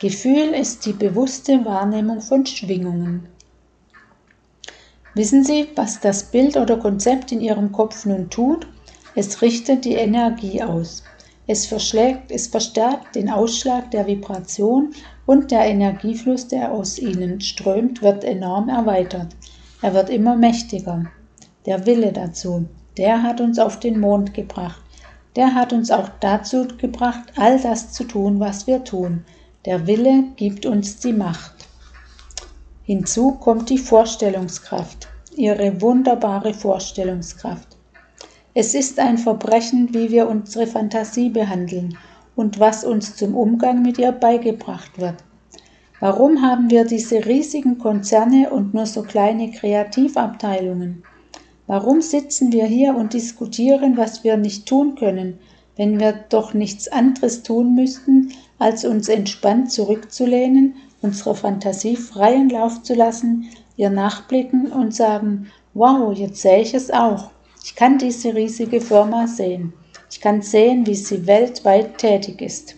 Gefühl 0.00 0.54
ist 0.54 0.86
die 0.86 0.92
bewusste 0.92 1.64
Wahrnehmung 1.64 2.20
von 2.20 2.44
Schwingungen. 2.46 3.28
Wissen 5.14 5.44
Sie, 5.44 5.68
was 5.76 6.00
das 6.00 6.24
Bild 6.24 6.56
oder 6.56 6.78
Konzept 6.78 7.30
in 7.30 7.40
Ihrem 7.40 7.70
Kopf 7.70 8.06
nun 8.06 8.28
tut? 8.28 8.66
Es 9.14 9.40
richtet 9.40 9.84
die 9.84 9.94
Energie 9.94 10.60
aus. 10.64 11.04
Es, 11.46 11.66
verschlägt, 11.66 12.30
es 12.30 12.46
verstärkt 12.46 13.14
den 13.14 13.28
Ausschlag 13.28 13.90
der 13.90 14.06
Vibration 14.06 14.94
und 15.26 15.50
der 15.50 15.66
Energiefluss, 15.66 16.48
der 16.48 16.72
aus 16.72 16.98
ihnen 16.98 17.40
strömt, 17.40 18.00
wird 18.00 18.24
enorm 18.24 18.70
erweitert. 18.70 19.36
Er 19.82 19.92
wird 19.92 20.08
immer 20.08 20.36
mächtiger. 20.36 21.04
Der 21.66 21.84
Wille 21.84 22.12
dazu, 22.12 22.66
der 22.96 23.22
hat 23.22 23.40
uns 23.40 23.58
auf 23.58 23.78
den 23.78 24.00
Mond 24.00 24.32
gebracht. 24.32 24.80
Der 25.36 25.54
hat 25.54 25.72
uns 25.72 25.90
auch 25.90 26.08
dazu 26.20 26.66
gebracht, 26.78 27.32
all 27.36 27.60
das 27.60 27.92
zu 27.92 28.04
tun, 28.04 28.40
was 28.40 28.66
wir 28.66 28.84
tun. 28.84 29.24
Der 29.66 29.86
Wille 29.86 30.24
gibt 30.36 30.64
uns 30.64 30.98
die 30.98 31.12
Macht. 31.12 31.68
Hinzu 32.84 33.32
kommt 33.32 33.68
die 33.68 33.78
Vorstellungskraft, 33.78 35.08
ihre 35.36 35.80
wunderbare 35.80 36.54
Vorstellungskraft. 36.54 37.73
Es 38.56 38.72
ist 38.72 39.00
ein 39.00 39.18
Verbrechen, 39.18 39.92
wie 39.94 40.12
wir 40.12 40.28
unsere 40.28 40.68
Fantasie 40.68 41.28
behandeln 41.28 41.98
und 42.36 42.60
was 42.60 42.84
uns 42.84 43.16
zum 43.16 43.34
Umgang 43.34 43.82
mit 43.82 43.98
ihr 43.98 44.12
beigebracht 44.12 45.00
wird. 45.00 45.16
Warum 45.98 46.40
haben 46.40 46.70
wir 46.70 46.84
diese 46.84 47.26
riesigen 47.26 47.78
Konzerne 47.78 48.50
und 48.50 48.72
nur 48.72 48.86
so 48.86 49.02
kleine 49.02 49.50
Kreativabteilungen? 49.50 51.02
Warum 51.66 52.00
sitzen 52.00 52.52
wir 52.52 52.66
hier 52.66 52.94
und 52.94 53.12
diskutieren, 53.12 53.96
was 53.96 54.22
wir 54.22 54.36
nicht 54.36 54.66
tun 54.66 54.94
können, 54.94 55.40
wenn 55.74 55.98
wir 55.98 56.12
doch 56.12 56.54
nichts 56.54 56.86
anderes 56.86 57.42
tun 57.42 57.74
müssten, 57.74 58.32
als 58.60 58.84
uns 58.84 59.08
entspannt 59.08 59.72
zurückzulehnen 59.72 60.76
unserer 61.02 61.34
Fantasie 61.34 61.96
freien 61.96 62.50
Lauf 62.50 62.82
zu 62.82 62.94
lassen, 62.94 63.50
ihr 63.76 63.90
nachblicken 63.90 64.70
und 64.70 64.94
sagen, 64.94 65.50
wow, 65.74 66.16
jetzt 66.16 66.40
sehe 66.40 66.60
ich 66.60 66.72
es 66.72 66.92
auch. 66.92 67.33
Ich 67.66 67.74
kann 67.74 67.96
diese 67.96 68.34
riesige 68.34 68.78
Firma 68.82 69.26
sehen. 69.26 69.72
Ich 70.10 70.20
kann 70.20 70.42
sehen, 70.42 70.86
wie 70.86 70.94
sie 70.94 71.26
weltweit 71.26 71.96
tätig 71.96 72.42
ist. 72.42 72.76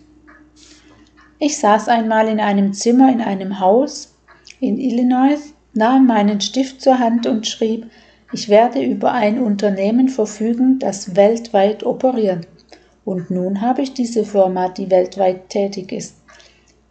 Ich 1.39 1.57
saß 1.57 1.89
einmal 1.89 2.29
in 2.29 2.39
einem 2.39 2.71
Zimmer 2.71 3.11
in 3.11 3.19
einem 3.19 3.59
Haus 3.59 4.15
in 4.61 4.79
Illinois, 4.79 5.53
nahm 5.73 6.07
meinen 6.07 6.39
Stift 6.39 6.79
zur 6.81 6.99
Hand 6.99 7.27
und 7.27 7.45
schrieb, 7.45 7.87
ich 8.31 8.47
werde 8.47 8.81
über 8.81 9.11
ein 9.11 9.39
Unternehmen 9.39 10.07
verfügen, 10.07 10.79
das 10.79 11.17
weltweit 11.17 11.83
operiert. 11.83 12.47
Und 13.03 13.29
nun 13.29 13.59
habe 13.59 13.81
ich 13.81 13.93
diese 13.93 14.23
Firma, 14.23 14.69
die 14.69 14.89
weltweit 14.89 15.49
tätig 15.49 15.91
ist. 15.91 16.15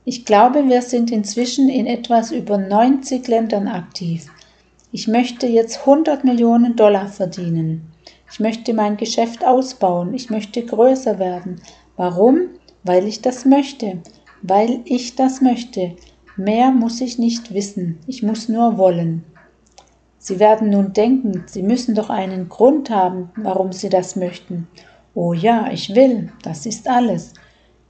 Ich 0.05 0.27
glaube, 0.27 0.69
wir 0.69 0.83
sind 0.83 1.11
inzwischen 1.11 1.71
in 1.71 1.87
etwas 1.87 2.31
über 2.31 2.59
90 2.59 3.27
Ländern 3.27 3.69
aktiv. 3.69 4.27
Ich 4.93 5.09
möchte 5.09 5.47
jetzt 5.49 5.81
100 5.81 6.23
Millionen 6.25 6.77
Dollar 6.77 7.09
verdienen. 7.09 7.93
Ich 8.31 8.39
möchte 8.39 8.73
mein 8.73 8.97
Geschäft 8.97 9.45
ausbauen. 9.45 10.15
Ich 10.15 10.31
möchte 10.31 10.65
größer 10.65 11.19
werden. 11.19 11.61
Warum? 11.97 12.51
Weil 12.85 13.07
ich 13.07 13.21
das 13.21 13.45
möchte. 13.45 13.99
Weil 14.43 14.81
ich 14.85 15.17
das 15.17 15.41
möchte. 15.41 15.97
Mehr 16.37 16.71
muss 16.71 17.01
ich 17.01 17.19
nicht 17.19 17.53
wissen. 17.53 17.99
Ich 18.07 18.23
muss 18.23 18.49
nur 18.49 18.79
wollen. 18.79 19.25
Sie 20.19 20.39
werden 20.39 20.71
nun 20.71 20.93
denken, 20.93 21.45
Sie 21.47 21.63
müssen 21.63 21.95
doch 21.95 22.11
einen 22.11 22.49
Grund 22.49 22.91
haben, 22.91 23.31
warum 23.37 23.73
Sie 23.73 23.89
das 23.89 24.17
möchten. 24.17 24.69
Oh 25.15 25.33
ja, 25.33 25.71
ich 25.73 25.95
will, 25.95 26.33
das 26.43 26.67
ist 26.67 26.89
alles. 26.89 27.33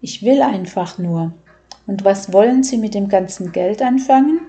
Ich 0.00 0.22
will 0.22 0.42
einfach 0.42 0.98
nur. 0.98 1.32
Und 1.86 2.04
was 2.04 2.32
wollen 2.32 2.62
Sie 2.62 2.78
mit 2.78 2.94
dem 2.94 3.08
ganzen 3.08 3.52
Geld 3.52 3.82
anfangen? 3.82 4.40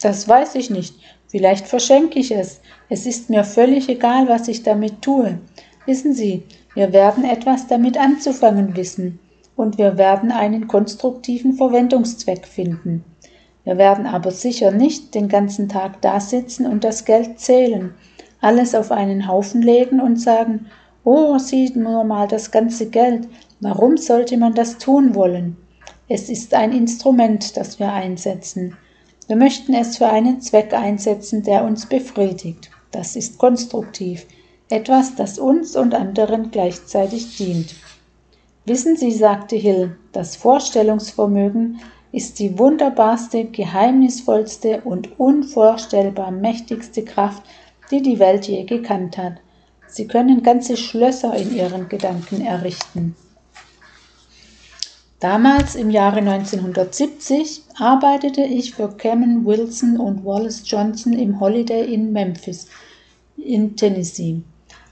Das 0.00 0.28
weiß 0.28 0.54
ich 0.54 0.70
nicht. 0.70 0.94
Vielleicht 1.30 1.68
verschenke 1.68 2.18
ich 2.18 2.32
es. 2.32 2.60
Es 2.88 3.06
ist 3.06 3.30
mir 3.30 3.44
völlig 3.44 3.88
egal, 3.88 4.28
was 4.28 4.48
ich 4.48 4.64
damit 4.64 5.00
tue. 5.00 5.38
Wissen 5.86 6.12
Sie, 6.12 6.42
wir 6.74 6.92
werden 6.92 7.24
etwas 7.24 7.68
damit 7.68 7.96
anzufangen 7.96 8.76
wissen 8.76 9.20
und 9.54 9.78
wir 9.78 9.96
werden 9.96 10.32
einen 10.32 10.66
konstruktiven 10.66 11.52
Verwendungszweck 11.52 12.48
finden. 12.48 13.04
Wir 13.62 13.78
werden 13.78 14.06
aber 14.06 14.32
sicher 14.32 14.72
nicht 14.72 15.14
den 15.14 15.28
ganzen 15.28 15.68
Tag 15.68 16.02
da 16.02 16.18
sitzen 16.18 16.66
und 16.66 16.82
das 16.82 17.04
Geld 17.04 17.38
zählen, 17.38 17.94
alles 18.40 18.74
auf 18.74 18.90
einen 18.90 19.28
Haufen 19.28 19.62
legen 19.62 20.00
und 20.00 20.20
sagen, 20.20 20.66
oh, 21.04 21.38
sieh 21.38 21.70
nur 21.76 22.02
mal 22.02 22.26
das 22.26 22.50
ganze 22.50 22.90
Geld, 22.90 23.28
warum 23.60 23.96
sollte 23.96 24.36
man 24.36 24.54
das 24.54 24.78
tun 24.78 25.14
wollen? 25.14 25.56
Es 26.08 26.28
ist 26.28 26.54
ein 26.54 26.72
Instrument, 26.72 27.56
das 27.56 27.78
wir 27.78 27.92
einsetzen. 27.92 28.76
Wir 29.30 29.36
möchten 29.36 29.74
es 29.74 29.96
für 29.96 30.08
einen 30.08 30.40
Zweck 30.40 30.74
einsetzen, 30.74 31.44
der 31.44 31.62
uns 31.62 31.86
befriedigt. 31.86 32.68
Das 32.90 33.14
ist 33.14 33.38
konstruktiv, 33.38 34.26
etwas, 34.68 35.14
das 35.14 35.38
uns 35.38 35.76
und 35.76 35.94
anderen 35.94 36.50
gleichzeitig 36.50 37.36
dient. 37.36 37.76
Wissen 38.64 38.96
Sie, 38.96 39.12
sagte 39.12 39.54
Hill, 39.54 39.96
das 40.10 40.34
Vorstellungsvermögen 40.34 41.78
ist 42.10 42.40
die 42.40 42.58
wunderbarste, 42.58 43.44
geheimnisvollste 43.44 44.80
und 44.80 45.20
unvorstellbar 45.20 46.32
mächtigste 46.32 47.04
Kraft, 47.04 47.44
die 47.92 48.02
die 48.02 48.18
Welt 48.18 48.48
je 48.48 48.64
gekannt 48.64 49.16
hat. 49.16 49.34
Sie 49.86 50.08
können 50.08 50.42
ganze 50.42 50.76
Schlösser 50.76 51.36
in 51.36 51.54
ihren 51.54 51.88
Gedanken 51.88 52.40
errichten. 52.44 53.14
Damals 55.20 55.74
im 55.74 55.90
Jahre 55.90 56.20
1970 56.20 57.64
arbeitete 57.78 58.40
ich 58.40 58.74
für 58.74 58.88
Cameron 58.88 59.44
Wilson 59.44 59.98
und 59.98 60.24
Wallace 60.24 60.62
Johnson 60.64 61.12
im 61.12 61.38
Holiday 61.38 61.92
in 61.92 62.10
Memphis 62.10 62.66
in 63.36 63.76
Tennessee. 63.76 64.40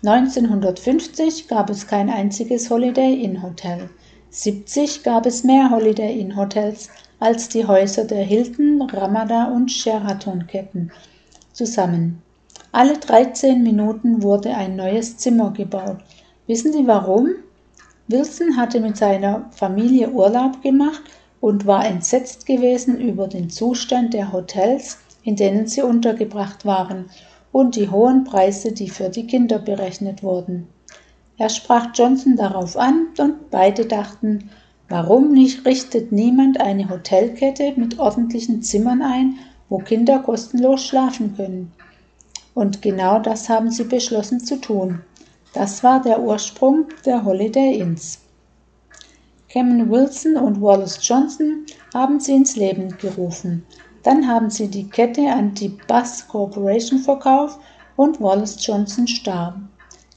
1950 0.05 1.49
gab 1.49 1.71
es 1.71 1.87
kein 1.87 2.11
einziges 2.11 2.69
Holiday 2.69 3.15
Inn 3.15 3.43
Hotel. 3.43 3.89
70 4.29 5.03
gab 5.03 5.25
es 5.25 5.45
mehr 5.45 5.71
Holiday 5.71 6.21
Inn 6.21 6.37
Hotels 6.37 6.91
als 7.21 7.49
die 7.49 7.65
Häuser 7.65 8.05
der 8.05 8.23
Hilton, 8.23 8.83
Ramada 8.83 9.47
und 9.47 9.73
Sheraton 9.73 10.47
Ketten 10.47 10.93
zusammen. 11.55 12.23
Alle 12.71 12.99
13 12.99 13.63
Minuten 13.63 14.23
wurde 14.23 14.55
ein 14.55 14.77
neues 14.77 15.17
Zimmer 15.17 15.53
gebaut. 15.53 15.97
Wissen 16.47 16.73
Sie 16.75 16.87
warum? 16.87 17.31
Wilson 18.09 18.57
hatte 18.57 18.81
mit 18.81 18.97
seiner 18.97 19.50
Familie 19.50 20.11
Urlaub 20.11 20.62
gemacht 20.62 21.03
und 21.41 21.67
war 21.67 21.85
entsetzt 21.85 22.47
gewesen 22.47 22.99
über 22.99 23.29
den 23.29 23.50
Zustand 23.50 24.15
der 24.15 24.33
Hotels, 24.33 24.99
in 25.25 25.37
denen 25.37 25.67
sie 25.67 25.83
untergebracht 25.83 26.65
waren, 26.65 27.11
und 27.53 27.77
die 27.77 27.91
hohen 27.91 28.25
Preise, 28.25 28.73
die 28.73 28.88
für 28.88 29.11
die 29.11 29.27
Kinder 29.27 29.59
berechnet 29.59 30.23
wurden. 30.23 30.69
Er 31.37 31.50
sprach 31.50 31.88
Johnson 31.95 32.37
darauf 32.37 32.77
an 32.77 33.09
und 33.19 33.50
beide 33.50 33.85
dachten, 33.85 34.50
warum 34.88 35.33
nicht 35.33 35.67
richtet 35.67 36.11
niemand 36.11 36.61
eine 36.61 36.88
Hotelkette 36.88 37.75
mit 37.77 37.99
ordentlichen 37.99 38.62
Zimmern 38.62 39.03
ein, 39.03 39.37
wo 39.69 39.79
Kinder 39.79 40.19
kostenlos 40.21 40.83
schlafen 40.83 41.37
können. 41.37 41.73
Und 42.55 42.81
genau 42.81 43.19
das 43.19 43.49
haben 43.49 43.71
sie 43.71 43.85
beschlossen 43.85 44.41
zu 44.41 44.57
tun. 44.57 45.00
Das 45.55 45.83
war 45.83 46.02
der 46.02 46.21
Ursprung 46.21 46.88
der 47.07 47.25
Holiday 47.25 47.78
Inns. 47.78 48.19
Cameron 49.49 49.90
Wilson 49.90 50.37
und 50.37 50.61
Wallace 50.61 50.99
Johnson 51.00 51.64
haben 51.95 52.20
sie 52.20 52.35
ins 52.35 52.55
Leben 52.57 52.96
gerufen. 52.99 53.64
Dann 54.03 54.29
haben 54.29 54.51
sie 54.51 54.68
die 54.68 54.88
Kette 54.88 55.27
an 55.27 55.55
die 55.55 55.70
Bus 55.88 56.29
Corporation 56.29 56.99
verkauft 56.99 57.59
und 57.96 58.20
Wallace 58.20 58.59
Johnson 58.64 59.09
starb. 59.09 59.57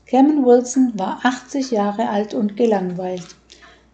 Cameron 0.06 0.46
Wilson 0.46 0.92
war 1.00 1.22
80 1.24 1.72
Jahre 1.72 2.10
alt 2.10 2.34
und 2.34 2.58
gelangweilt. 2.58 3.28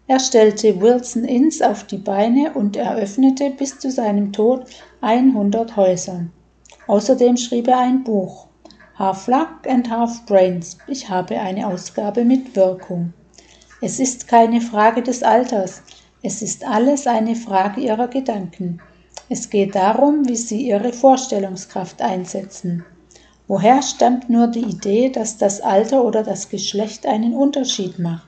Er 0.08 0.18
stellte 0.18 0.80
Wilson 0.80 1.24
Inns 1.24 1.62
auf 1.62 1.84
die 1.84 1.98
Beine 1.98 2.52
und 2.54 2.76
eröffnete 2.76 3.50
bis 3.50 3.78
zu 3.78 3.92
seinem 3.92 4.32
Tod 4.32 4.64
100 5.02 5.76
Häuser. 5.76 6.24
Außerdem 6.88 7.36
schrieb 7.36 7.68
er 7.68 7.78
ein 7.78 8.02
Buch. 8.02 8.47
Half 8.98 9.28
Luck 9.28 9.64
and 9.68 9.88
Half 9.88 10.26
Brains. 10.26 10.76
Ich 10.88 11.08
habe 11.08 11.38
eine 11.38 11.68
Ausgabe 11.68 12.24
mit 12.24 12.56
Wirkung. 12.56 13.12
Es 13.80 14.00
ist 14.00 14.26
keine 14.26 14.60
Frage 14.60 15.04
des 15.04 15.22
Alters. 15.22 15.82
Es 16.20 16.42
ist 16.42 16.66
alles 16.66 17.06
eine 17.06 17.36
Frage 17.36 17.80
ihrer 17.80 18.08
Gedanken. 18.08 18.80
Es 19.28 19.50
geht 19.50 19.76
darum, 19.76 20.26
wie 20.26 20.34
sie 20.34 20.66
ihre 20.66 20.92
Vorstellungskraft 20.92 22.02
einsetzen. 22.02 22.84
Woher 23.46 23.82
stammt 23.82 24.28
nur 24.28 24.48
die 24.48 24.64
Idee, 24.64 25.10
dass 25.10 25.38
das 25.38 25.60
Alter 25.60 26.02
oder 26.02 26.24
das 26.24 26.48
Geschlecht 26.48 27.06
einen 27.06 27.34
Unterschied 27.34 28.00
macht? 28.00 28.26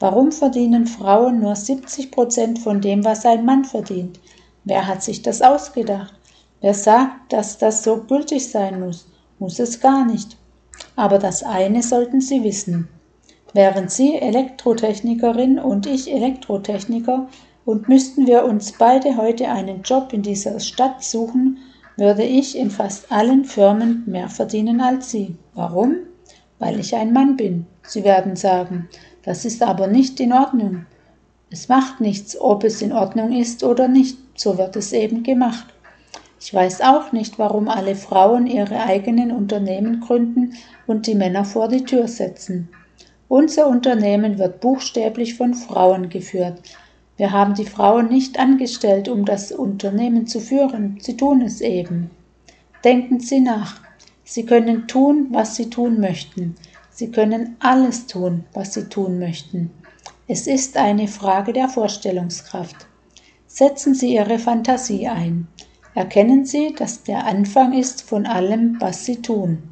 Warum 0.00 0.32
verdienen 0.32 0.88
Frauen 0.88 1.38
nur 1.38 1.54
70 1.54 2.10
Prozent 2.10 2.58
von 2.58 2.80
dem, 2.80 3.04
was 3.04 3.24
ein 3.24 3.44
Mann 3.44 3.64
verdient? 3.64 4.18
Wer 4.64 4.88
hat 4.88 5.04
sich 5.04 5.22
das 5.22 5.42
ausgedacht? 5.42 6.12
Wer 6.60 6.74
sagt, 6.74 7.32
dass 7.32 7.56
das 7.56 7.84
so 7.84 7.98
gültig 7.98 8.50
sein 8.50 8.80
muss? 8.80 9.06
Muss 9.42 9.58
es 9.58 9.80
gar 9.80 10.06
nicht. 10.06 10.36
Aber 10.94 11.18
das 11.18 11.42
eine 11.42 11.82
sollten 11.82 12.20
Sie 12.20 12.44
wissen. 12.44 12.88
Wären 13.52 13.88
Sie 13.88 14.14
Elektrotechnikerin 14.14 15.58
und 15.58 15.84
ich 15.84 16.10
Elektrotechniker 16.10 17.26
und 17.64 17.88
müssten 17.88 18.28
wir 18.28 18.44
uns 18.44 18.72
beide 18.78 19.16
heute 19.16 19.48
einen 19.48 19.82
Job 19.82 20.12
in 20.12 20.22
dieser 20.22 20.60
Stadt 20.60 21.02
suchen, 21.02 21.58
würde 21.96 22.22
ich 22.22 22.56
in 22.56 22.70
fast 22.70 23.10
allen 23.10 23.44
Firmen 23.44 24.04
mehr 24.06 24.28
verdienen 24.28 24.80
als 24.80 25.10
Sie. 25.10 25.34
Warum? 25.54 25.96
Weil 26.60 26.78
ich 26.78 26.94
ein 26.94 27.12
Mann 27.12 27.36
bin. 27.36 27.66
Sie 27.82 28.04
werden 28.04 28.36
sagen, 28.36 28.88
das 29.24 29.44
ist 29.44 29.62
aber 29.62 29.88
nicht 29.88 30.20
in 30.20 30.32
Ordnung. 30.32 30.86
Es 31.50 31.68
macht 31.68 32.00
nichts, 32.00 32.40
ob 32.40 32.62
es 32.62 32.80
in 32.80 32.92
Ordnung 32.92 33.32
ist 33.32 33.64
oder 33.64 33.88
nicht, 33.88 34.16
so 34.36 34.56
wird 34.56 34.76
es 34.76 34.92
eben 34.92 35.24
gemacht. 35.24 35.71
Ich 36.44 36.52
weiß 36.52 36.80
auch 36.80 37.12
nicht, 37.12 37.38
warum 37.38 37.68
alle 37.68 37.94
Frauen 37.94 38.48
ihre 38.48 38.80
eigenen 38.80 39.30
Unternehmen 39.30 40.00
gründen 40.00 40.54
und 40.88 41.06
die 41.06 41.14
Männer 41.14 41.44
vor 41.44 41.68
die 41.68 41.84
Tür 41.84 42.08
setzen. 42.08 42.68
Unser 43.28 43.68
Unternehmen 43.68 44.38
wird 44.38 44.60
buchstäblich 44.60 45.36
von 45.36 45.54
Frauen 45.54 46.08
geführt. 46.08 46.60
Wir 47.16 47.30
haben 47.30 47.54
die 47.54 47.64
Frauen 47.64 48.08
nicht 48.08 48.40
angestellt, 48.40 49.08
um 49.08 49.24
das 49.24 49.52
Unternehmen 49.52 50.26
zu 50.26 50.40
führen, 50.40 50.98
sie 51.00 51.16
tun 51.16 51.42
es 51.42 51.60
eben. 51.60 52.10
Denken 52.82 53.20
Sie 53.20 53.38
nach. 53.38 53.80
Sie 54.24 54.44
können 54.44 54.88
tun, 54.88 55.28
was 55.30 55.54
Sie 55.54 55.70
tun 55.70 56.00
möchten. 56.00 56.56
Sie 56.90 57.12
können 57.12 57.54
alles 57.60 58.08
tun, 58.08 58.46
was 58.52 58.74
Sie 58.74 58.88
tun 58.88 59.20
möchten. 59.20 59.70
Es 60.26 60.48
ist 60.48 60.76
eine 60.76 61.06
Frage 61.06 61.52
der 61.52 61.68
Vorstellungskraft. 61.68 62.88
Setzen 63.46 63.94
Sie 63.94 64.16
Ihre 64.16 64.40
Fantasie 64.40 65.06
ein. 65.06 65.46
Erkennen 65.94 66.46
Sie, 66.46 66.74
dass 66.74 67.02
der 67.02 67.26
Anfang 67.26 67.74
ist 67.74 68.02
von 68.02 68.24
allem, 68.24 68.80
was 68.80 69.04
Sie 69.04 69.20
tun. 69.20 69.62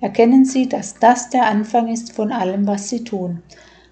Erkennen 0.00 0.44
Sie, 0.44 0.68
dass 0.68 0.94
das 0.94 1.28
der 1.30 1.46
Anfang 1.46 1.88
ist 1.88 2.12
von 2.12 2.30
allem, 2.30 2.68
was 2.68 2.88
Sie 2.88 3.02
tun. 3.02 3.42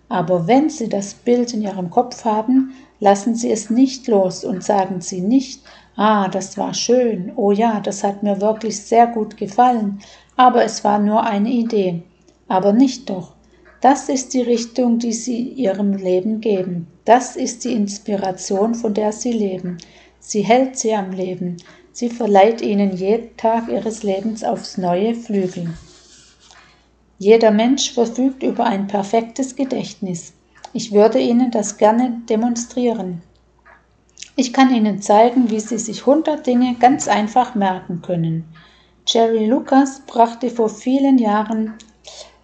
Aber 0.09 0.47
wenn 0.47 0.71
Sie 0.71 0.89
das 0.89 1.15
Bild 1.15 1.53
in 1.53 1.63
Ihrem 1.63 1.91
Kopf 1.91 2.25
haben, 2.25 2.75
lassen 3.01 3.35
Sie 3.35 3.51
es 3.51 3.71
nicht 3.71 4.07
los 4.07 4.45
und 4.45 4.63
sagen 4.63 5.01
Sie 5.01 5.21
nicht, 5.21 5.63
ah, 5.97 6.29
das 6.29 6.57
war 6.57 6.75
schön, 6.75 7.33
oh 7.35 7.51
ja, 7.51 7.81
das 7.81 8.05
hat 8.05 8.23
mir 8.23 8.41
wirklich 8.41 8.81
sehr 8.81 9.09
gut 9.09 9.37
gefallen, 9.37 9.99
aber 10.37 10.65
es 10.65 10.85
war 10.85 11.01
nur 11.01 11.25
eine 11.25 11.51
Idee. 11.51 12.03
Aber 12.47 12.73
nicht 12.73 13.11
doch. 13.11 13.35
Das 13.81 14.09
ist 14.09 14.33
die 14.33 14.43
Richtung, 14.43 14.99
die 14.99 15.13
Sie 15.13 15.49
Ihrem 15.49 15.93
Leben 15.95 16.41
geben. 16.41 16.87
Das 17.05 17.37
ist 17.37 17.65
die 17.65 17.73
Inspiration, 17.73 18.75
von 18.75 18.95
der 18.95 19.13
Sie 19.13 19.33
leben. 19.33 19.79
Sie 20.27 20.41
hält 20.41 20.79
sie 20.79 20.95
am 20.95 21.11
Leben. 21.11 21.59
Sie 21.93 22.09
verleiht 22.09 22.63
ihnen 22.63 22.97
jeden 22.97 23.37
Tag 23.37 23.69
ihres 23.69 24.03
Lebens 24.03 24.43
aufs 24.43 24.79
neue 24.79 25.15
Flügel. 25.15 25.75
Jeder 27.19 27.51
Mensch 27.51 27.93
verfügt 27.93 28.43
über 28.43 28.65
ein 28.65 28.87
perfektes 28.87 29.55
Gedächtnis. 29.55 30.33
Ich 30.73 30.93
würde 30.93 31.21
Ihnen 31.21 31.51
das 31.51 31.77
gerne 31.77 32.23
demonstrieren. 32.29 33.21
Ich 34.35 34.55
kann 34.55 34.75
Ihnen 34.75 35.03
zeigen, 35.03 35.51
wie 35.51 35.61
Sie 35.61 35.79
sich 35.79 36.07
hundert 36.07 36.47
Dinge 36.47 36.75
ganz 36.81 37.07
einfach 37.07 37.55
merken 37.55 38.01
können. 38.01 38.45
Jerry 39.07 39.45
Lucas 39.45 40.01
brachte 40.07 40.49
vor 40.49 40.71
vielen 40.71 41.19
Jahren 41.19 41.75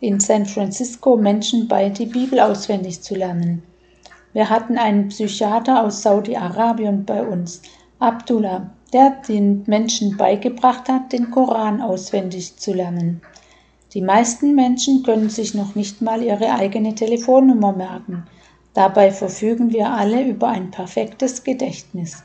in 0.01 0.21
San 0.21 0.45
Francisco 0.45 1.17
Menschen 1.17 1.67
bei, 1.67 1.89
die 1.89 2.07
Bibel 2.07 2.41
auswendig 2.41 3.01
zu 3.01 3.15
lernen. 3.15 3.63
Wir 4.33 4.49
hatten 4.49 4.79
einen 4.79 5.09
Psychiater 5.09 5.85
aus 5.85 6.03
Saudi-Arabien 6.03 7.05
bei 7.05 7.23
uns, 7.23 7.63
Abdullah. 7.99 8.71
der 8.93 9.11
den 9.29 9.63
Menschen 9.67 10.17
beigebracht 10.17 10.89
hat, 10.89 11.13
den 11.13 11.31
Koran 11.31 11.81
auswendig 11.81 12.57
zu 12.57 12.73
lernen. 12.73 13.23
Die 13.95 14.03
meisten 14.03 14.55
Menschen 14.55 15.03
können 15.03 15.31
sich 15.31 15.55
noch 15.55 15.75
nicht 15.75 16.03
mal 16.03 16.23
ihre 16.23 16.53
eigene 16.53 16.95
Telefonnummer 16.95 17.73
merken. 17.73 18.25
Dabei 18.75 19.11
verfügen 19.11 19.73
wir 19.73 19.91
alle 19.91 20.25
über 20.25 20.49
ein 20.49 20.71
perfektes 20.71 21.45
Gedächtnis. 21.45 22.23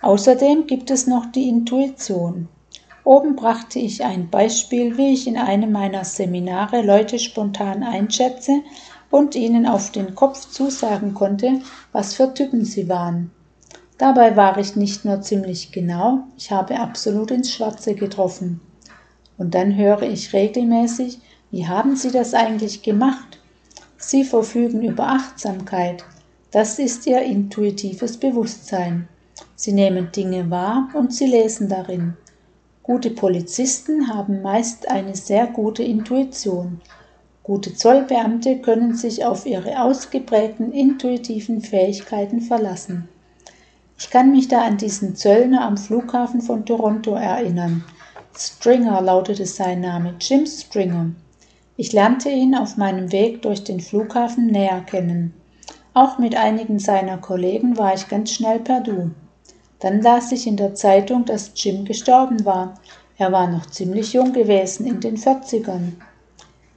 Außerdem 0.00 0.66
gibt 0.66 0.90
es 0.90 1.06
noch 1.06 1.26
die 1.26 1.48
Intuition. 1.48 2.48
Oben 3.04 3.36
brachte 3.36 3.78
ich 3.78 4.04
ein 4.04 4.28
Beispiel, 4.28 4.98
wie 4.98 5.14
ich 5.14 5.26
in 5.26 5.38
einem 5.38 5.72
meiner 5.72 6.04
Seminare 6.04 6.82
Leute 6.82 7.18
spontan 7.18 7.82
einschätze 7.82 8.62
und 9.10 9.34
ihnen 9.34 9.66
auf 9.66 9.90
den 9.90 10.14
Kopf 10.14 10.50
zusagen 10.50 11.14
konnte, 11.14 11.60
was 11.92 12.14
für 12.14 12.32
Typen 12.34 12.64
sie 12.64 12.88
waren. 12.88 13.30
Dabei 13.98 14.36
war 14.36 14.58
ich 14.58 14.76
nicht 14.76 15.04
nur 15.04 15.22
ziemlich 15.22 15.72
genau, 15.72 16.24
ich 16.36 16.52
habe 16.52 16.78
absolut 16.78 17.30
ins 17.30 17.52
Schwarze 17.52 17.94
getroffen. 17.94 18.60
Und 19.38 19.54
dann 19.54 19.76
höre 19.76 20.02
ich 20.02 20.32
regelmäßig, 20.32 21.20
wie 21.50 21.66
haben 21.66 21.96
Sie 21.96 22.10
das 22.10 22.34
eigentlich 22.34 22.82
gemacht? 22.82 23.38
Sie 23.96 24.24
verfügen 24.24 24.82
über 24.82 25.08
Achtsamkeit. 25.08 26.04
Das 26.50 26.78
ist 26.78 27.06
Ihr 27.06 27.22
intuitives 27.22 28.16
Bewusstsein. 28.18 29.08
Sie 29.54 29.72
nehmen 29.72 30.12
Dinge 30.12 30.50
wahr 30.50 30.88
und 30.94 31.12
Sie 31.12 31.26
lesen 31.26 31.68
darin. 31.68 32.16
Gute 32.82 33.10
Polizisten 33.10 34.08
haben 34.08 34.42
meist 34.42 34.88
eine 34.88 35.14
sehr 35.16 35.46
gute 35.46 35.82
Intuition. 35.82 36.80
Gute 37.48 37.72
Zollbeamte 37.72 38.58
können 38.58 38.94
sich 38.94 39.24
auf 39.24 39.46
ihre 39.46 39.80
ausgeprägten 39.80 40.70
intuitiven 40.70 41.62
Fähigkeiten 41.62 42.42
verlassen. 42.42 43.08
Ich 43.98 44.10
kann 44.10 44.32
mich 44.32 44.48
da 44.48 44.60
an 44.60 44.76
diesen 44.76 45.16
Zöllner 45.16 45.62
am 45.62 45.78
Flughafen 45.78 46.42
von 46.42 46.66
Toronto 46.66 47.14
erinnern. 47.14 47.86
Stringer 48.36 49.00
lautete 49.00 49.46
sein 49.46 49.80
Name, 49.80 50.14
Jim 50.20 50.44
Stringer. 50.44 51.12
Ich 51.78 51.94
lernte 51.94 52.28
ihn 52.28 52.54
auf 52.54 52.76
meinem 52.76 53.12
Weg 53.12 53.40
durch 53.40 53.64
den 53.64 53.80
Flughafen 53.80 54.48
näher 54.48 54.82
kennen. 54.82 55.32
Auch 55.94 56.18
mit 56.18 56.36
einigen 56.36 56.78
seiner 56.78 57.16
Kollegen 57.16 57.78
war 57.78 57.94
ich 57.94 58.08
ganz 58.08 58.30
schnell 58.30 58.58
per 58.58 58.82
Du. 58.82 59.12
Dann 59.80 60.02
las 60.02 60.32
ich 60.32 60.46
in 60.46 60.58
der 60.58 60.74
Zeitung, 60.74 61.24
dass 61.24 61.52
Jim 61.54 61.86
gestorben 61.86 62.44
war. 62.44 62.74
Er 63.16 63.32
war 63.32 63.50
noch 63.50 63.64
ziemlich 63.64 64.12
jung 64.12 64.34
gewesen, 64.34 64.86
in 64.86 65.00
den 65.00 65.16
40ern. 65.16 65.92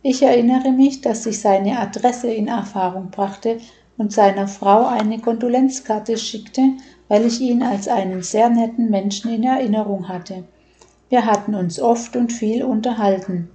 Ich 0.04 0.24
erinnere 0.24 0.72
mich, 0.72 1.02
dass 1.02 1.28
ich 1.28 1.40
seine 1.40 1.80
Adresse 1.80 2.32
in 2.32 2.48
Erfahrung 2.48 3.12
brachte 3.12 3.60
und 3.98 4.12
seiner 4.12 4.48
Frau 4.48 4.88
eine 4.88 5.20
Kondolenzkarte 5.20 6.18
schickte, 6.18 6.62
weil 7.08 7.26
ich 7.26 7.40
ihn 7.40 7.62
als 7.62 7.88
einen 7.88 8.24
sehr 8.24 8.50
netten 8.50 8.90
Menschen 8.90 9.32
in 9.32 9.44
Erinnerung 9.44 10.08
hatte. 10.08 10.44
Wir 11.10 11.26
hatten 11.26 11.54
uns 11.54 11.80
oft 11.80 12.16
und 12.16 12.34
viel 12.34 12.64
unterhalten. 12.64 13.52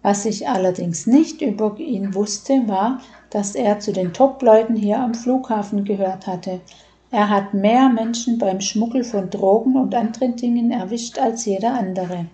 Was 0.00 0.24
ich 0.24 0.48
allerdings 0.48 1.06
nicht 1.06 1.42
über 1.42 1.78
ihn 1.78 2.14
wusste, 2.14 2.66
war, 2.66 3.00
dass 3.28 3.54
er 3.54 3.78
zu 3.78 3.92
den 3.92 4.14
Top-Leuten 4.14 4.74
hier 4.76 4.98
am 4.98 5.12
Flughafen 5.12 5.84
gehört 5.84 6.26
hatte. 6.26 6.60
Er 7.10 7.28
hat 7.28 7.52
mehr 7.52 7.90
Menschen 7.90 8.38
beim 8.38 8.62
Schmuggel 8.62 9.04
von 9.04 9.28
Drogen 9.28 9.76
und 9.76 9.94
anderen 9.94 10.36
Dingen 10.36 10.70
erwischt 10.70 11.18
als 11.18 11.44
jeder 11.44 11.74
andere. 11.74 12.26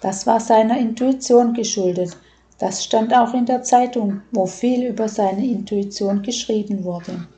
Das 0.00 0.26
war 0.26 0.40
seiner 0.40 0.78
Intuition 0.78 1.52
geschuldet. 1.52 2.16
Das 2.58 2.82
stand 2.84 3.14
auch 3.14 3.34
in 3.34 3.46
der 3.46 3.62
Zeitung, 3.62 4.22
wo 4.32 4.46
viel 4.46 4.84
über 4.84 5.08
seine 5.08 5.46
Intuition 5.46 6.22
geschrieben 6.22 6.84
wurde. 6.84 7.28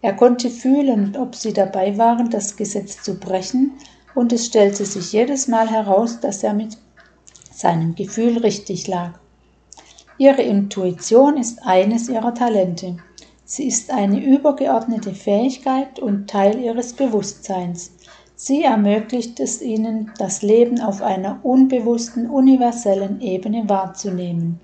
Er 0.00 0.14
konnte 0.14 0.50
fühlen, 0.50 1.16
ob 1.16 1.34
sie 1.34 1.52
dabei 1.52 1.98
waren, 1.98 2.30
das 2.30 2.56
Gesetz 2.56 3.02
zu 3.02 3.18
brechen, 3.18 3.72
und 4.14 4.32
es 4.32 4.46
stellte 4.46 4.86
sich 4.86 5.12
jedes 5.12 5.46
Mal 5.46 5.68
heraus, 5.68 6.20
dass 6.20 6.42
er 6.42 6.54
mit 6.54 6.78
seinem 7.52 7.94
Gefühl 7.94 8.38
richtig 8.38 8.86
lag. 8.86 9.18
Ihre 10.18 10.42
Intuition 10.42 11.36
ist 11.36 11.58
eines 11.62 12.08
ihrer 12.08 12.32
Talente. 12.32 12.96
Sie 13.44 13.66
ist 13.66 13.90
eine 13.90 14.24
übergeordnete 14.24 15.12
Fähigkeit 15.12 15.98
und 15.98 16.28
Teil 16.28 16.58
ihres 16.58 16.94
Bewusstseins. 16.94 17.92
Sie 18.38 18.62
ermöglicht 18.62 19.40
es 19.40 19.62
ihnen, 19.62 20.12
das 20.18 20.42
Leben 20.42 20.82
auf 20.82 21.00
einer 21.00 21.40
unbewussten, 21.42 22.28
universellen 22.28 23.22
Ebene 23.22 23.66
wahrzunehmen, 23.66 24.60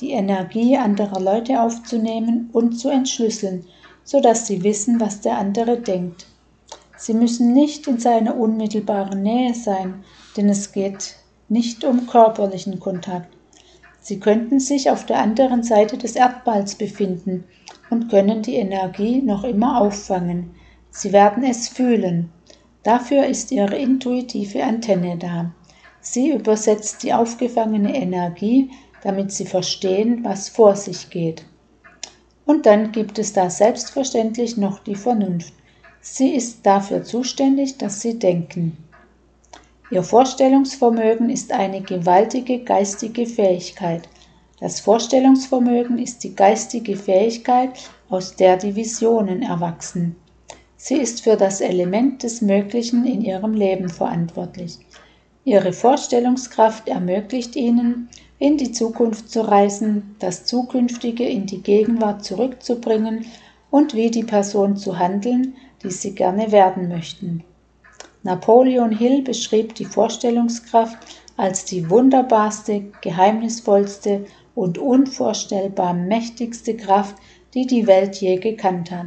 die 0.00 0.10
Energie 0.10 0.76
anderer 0.76 1.20
Leute 1.20 1.60
aufzunehmen 1.60 2.50
und 2.52 2.72
zu 2.72 2.88
entschlüsseln, 2.88 3.64
so 4.02 4.20
dass 4.20 4.48
sie 4.48 4.64
wissen, 4.64 4.98
was 4.98 5.20
der 5.20 5.38
andere 5.38 5.78
denkt. 5.78 6.26
Sie 6.96 7.14
müssen 7.14 7.52
nicht 7.52 7.86
in 7.86 8.00
seiner 8.00 8.36
unmittelbaren 8.36 9.22
Nähe 9.22 9.54
sein, 9.54 10.02
denn 10.36 10.48
es 10.48 10.72
geht 10.72 11.14
nicht 11.48 11.84
um 11.84 12.08
körperlichen 12.08 12.80
Kontakt. 12.80 13.32
Sie 14.00 14.18
könnten 14.18 14.58
sich 14.58 14.90
auf 14.90 15.06
der 15.06 15.20
anderen 15.20 15.62
Seite 15.62 15.96
des 15.96 16.16
Erdballs 16.16 16.74
befinden 16.74 17.44
und 17.88 18.08
können 18.08 18.42
die 18.42 18.56
Energie 18.56 19.22
noch 19.22 19.44
immer 19.44 19.80
auffangen. 19.80 20.56
Sie 20.90 21.12
werden 21.12 21.44
es 21.44 21.68
fühlen. 21.68 22.30
Dafür 22.82 23.26
ist 23.26 23.52
ihre 23.52 23.76
intuitive 23.76 24.64
Antenne 24.64 25.16
da. 25.16 25.52
Sie 26.00 26.30
übersetzt 26.30 27.02
die 27.02 27.12
aufgefangene 27.12 27.94
Energie, 27.94 28.70
damit 29.02 29.32
sie 29.32 29.46
verstehen, 29.46 30.24
was 30.24 30.48
vor 30.48 30.74
sich 30.74 31.10
geht. 31.10 31.44
Und 32.44 32.66
dann 32.66 32.90
gibt 32.90 33.18
es 33.18 33.32
da 33.32 33.50
selbstverständlich 33.50 34.56
noch 34.56 34.80
die 34.80 34.96
Vernunft. 34.96 35.54
Sie 36.00 36.34
ist 36.34 36.66
dafür 36.66 37.04
zuständig, 37.04 37.78
dass 37.78 38.00
Sie 38.00 38.18
denken. 38.18 38.76
Ihr 39.92 40.02
Vorstellungsvermögen 40.02 41.30
ist 41.30 41.52
eine 41.52 41.82
gewaltige 41.82 42.64
geistige 42.64 43.26
Fähigkeit. 43.26 44.08
Das 44.58 44.80
Vorstellungsvermögen 44.80 45.98
ist 45.98 46.24
die 46.24 46.34
geistige 46.34 46.96
Fähigkeit, 46.96 47.70
aus 48.08 48.34
der 48.34 48.56
die 48.56 48.74
Visionen 48.74 49.42
erwachsen. 49.42 50.16
Sie 50.84 50.96
ist 50.96 51.22
für 51.22 51.36
das 51.36 51.60
Element 51.60 52.24
des 52.24 52.40
Möglichen 52.42 53.06
in 53.06 53.22
ihrem 53.22 53.54
Leben 53.54 53.88
verantwortlich. 53.88 54.80
Ihre 55.44 55.72
Vorstellungskraft 55.72 56.88
ermöglicht 56.88 57.54
ihnen, 57.54 58.08
in 58.40 58.56
die 58.56 58.72
Zukunft 58.72 59.30
zu 59.30 59.42
reisen, 59.42 60.16
das 60.18 60.44
Zukünftige 60.44 61.22
in 61.22 61.46
die 61.46 61.62
Gegenwart 61.62 62.24
zurückzubringen 62.24 63.26
und 63.70 63.94
wie 63.94 64.10
die 64.10 64.24
Person 64.24 64.76
zu 64.76 64.98
handeln, 64.98 65.54
die 65.84 65.92
sie 65.92 66.16
gerne 66.16 66.50
werden 66.50 66.88
möchten. 66.88 67.44
Napoleon 68.24 68.90
Hill 68.90 69.22
beschrieb 69.22 69.76
die 69.76 69.84
Vorstellungskraft 69.84 70.98
als 71.36 71.64
die 71.64 71.88
wunderbarste, 71.90 72.86
geheimnisvollste 73.02 74.26
und 74.56 74.78
unvorstellbar 74.78 75.94
mächtigste 75.94 76.76
Kraft, 76.76 77.14
die 77.54 77.68
die 77.68 77.86
Welt 77.86 78.16
je 78.16 78.34
gekannt 78.38 78.90
hat. 78.90 79.06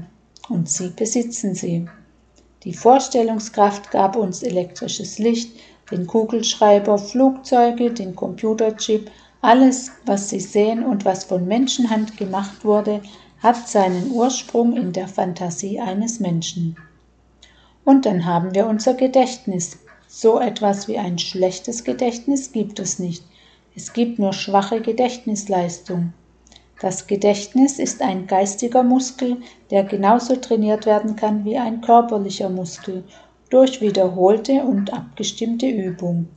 Und 0.49 0.69
sie 0.69 0.89
besitzen 0.89 1.55
sie. 1.55 1.87
Die 2.63 2.73
Vorstellungskraft 2.73 3.91
gab 3.91 4.15
uns 4.15 4.43
elektrisches 4.43 5.19
Licht, 5.19 5.59
den 5.91 6.07
Kugelschreiber, 6.07 6.97
Flugzeuge, 6.97 7.91
den 7.91 8.15
Computerchip, 8.15 9.11
alles, 9.41 9.91
was 10.05 10.29
Sie 10.31 10.39
sehen 10.39 10.83
und 10.83 11.05
was 11.05 11.25
von 11.25 11.47
Menschenhand 11.47 12.17
gemacht 12.17 12.65
wurde, 12.65 13.03
hat 13.43 13.67
seinen 13.67 14.09
Ursprung 14.09 14.75
in 14.75 14.91
der 14.91 15.07
Fantasie 15.07 15.79
eines 15.79 16.19
Menschen. 16.19 16.75
Und 17.83 18.07
dann 18.07 18.25
haben 18.25 18.55
wir 18.55 18.65
unser 18.65 18.95
Gedächtnis. 18.95 19.77
So 20.07 20.39
etwas 20.39 20.87
wie 20.87 20.97
ein 20.97 21.19
schlechtes 21.19 21.83
Gedächtnis 21.83 22.51
gibt 22.51 22.79
es 22.79 22.97
nicht. 22.97 23.23
Es 23.75 23.93
gibt 23.93 24.17
nur 24.17 24.33
schwache 24.33 24.81
Gedächtnisleistung. 24.81 26.13
Das 26.81 27.07
Gedächtnis 27.07 27.79
ist 27.79 28.01
ein 28.01 28.27
geistiger 28.27 28.83
Muskel, 28.83 29.37
der 29.71 29.83
genauso 29.83 30.35
trainiert 30.35 30.85
werden 30.85 31.15
kann 31.15 31.45
wie 31.45 31.57
ein 31.57 31.81
körperlicher 31.81 32.49
Muskel 32.49 33.03
durch 33.49 33.79
wiederholte 33.79 34.63
und 34.63 34.91
abgestimmte 34.91 35.67
Übung. 35.67 36.27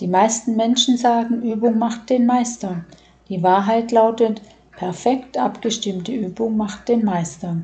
Die 0.00 0.08
meisten 0.08 0.56
Menschen 0.56 0.96
sagen, 0.96 1.42
Übung 1.42 1.78
macht 1.78 2.10
den 2.10 2.26
Meister. 2.26 2.84
Die 3.28 3.42
Wahrheit 3.42 3.92
lautet, 3.92 4.42
perfekt 4.76 5.38
abgestimmte 5.38 6.12
Übung 6.12 6.56
macht 6.56 6.88
den 6.88 7.04
Meister. 7.04 7.62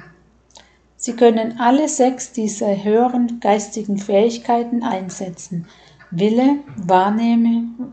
Sie 0.97 1.15
können 1.15 1.59
alle 1.59 1.89
sechs 1.89 2.33
dieser 2.33 2.85
höheren 2.85 3.41
geistigen 3.41 3.99
Fähigkeiten 3.99 4.83
einsetzen. 4.83 5.67
Wille, 6.11 6.59
Wahrnehmung, 6.77 7.93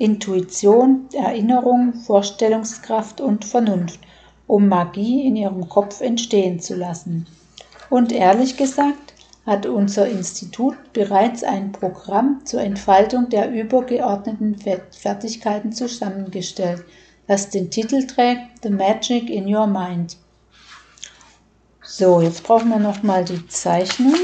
Intuition, 0.00 1.10
Erinnerung, 1.12 1.92
Vorstellungskraft 1.92 3.20
und 3.20 3.44
Vernunft, 3.44 4.00
um 4.46 4.66
Magie 4.66 5.26
in 5.26 5.36
ihrem 5.36 5.68
Kopf 5.68 6.00
entstehen 6.00 6.58
zu 6.58 6.74
lassen. 6.74 7.26
Und 7.90 8.10
ehrlich 8.10 8.56
gesagt 8.56 9.12
hat 9.44 9.66
unser 9.66 10.08
Institut 10.08 10.76
bereits 10.94 11.44
ein 11.44 11.72
Programm 11.72 12.40
zur 12.46 12.62
Entfaltung 12.62 13.28
der 13.28 13.52
übergeordneten 13.52 14.56
Fertigkeiten 14.90 15.72
zusammengestellt, 15.72 16.82
das 17.26 17.50
den 17.50 17.70
Titel 17.70 18.06
trägt 18.06 18.62
The 18.62 18.70
Magic 18.70 19.28
in 19.28 19.54
Your 19.54 19.66
Mind. 19.66 20.16
So, 21.82 22.22
jetzt 22.22 22.42
brauchen 22.44 22.70
wir 22.70 22.78
noch 22.78 23.02
mal 23.02 23.22
die 23.22 23.46
Zeichnung. 23.48 24.16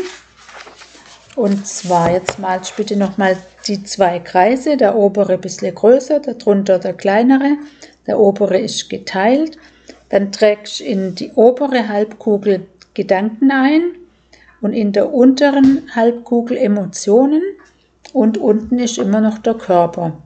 Und 1.34 1.66
zwar, 1.66 2.12
jetzt 2.12 2.38
malst 2.38 2.70
du 2.70 2.76
bitte 2.76 2.96
nochmal 2.96 3.36
die 3.68 3.82
zwei 3.82 4.18
Kreise, 4.20 4.76
der 4.76 4.96
obere 4.96 5.34
ein 5.34 5.40
bisschen 5.40 5.74
größer, 5.74 6.20
darunter 6.20 6.78
der 6.78 6.94
kleinere. 6.94 7.58
Der 8.06 8.18
obere 8.18 8.58
ist 8.58 8.88
geteilt. 8.88 9.58
Dann 10.08 10.32
trägst 10.32 10.80
in 10.80 11.14
die 11.14 11.32
obere 11.32 11.88
Halbkugel 11.88 12.66
Gedanken 12.94 13.50
ein 13.50 13.82
und 14.60 14.72
in 14.72 14.92
der 14.92 15.12
unteren 15.12 15.82
Halbkugel 15.94 16.56
Emotionen 16.56 17.42
und 18.12 18.38
unten 18.38 18.78
ist 18.78 18.98
immer 18.98 19.20
noch 19.20 19.38
der 19.38 19.54
Körper. 19.54 20.22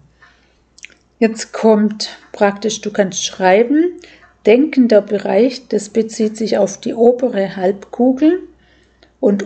Jetzt 1.19 1.53
kommt 1.53 2.17
praktisch, 2.33 2.81
du 2.81 2.93
kannst 2.93 3.25
schreiben, 3.25 4.01
denkender 4.47 5.03
Bereich, 5.03 5.69
das 5.69 5.89
bezieht 5.89 6.37
sich 6.37 6.59
auf 6.59 6.79
die 6.79 6.95
obere 6.95 7.57
Halbkugel 7.57 8.41
und 9.19 9.43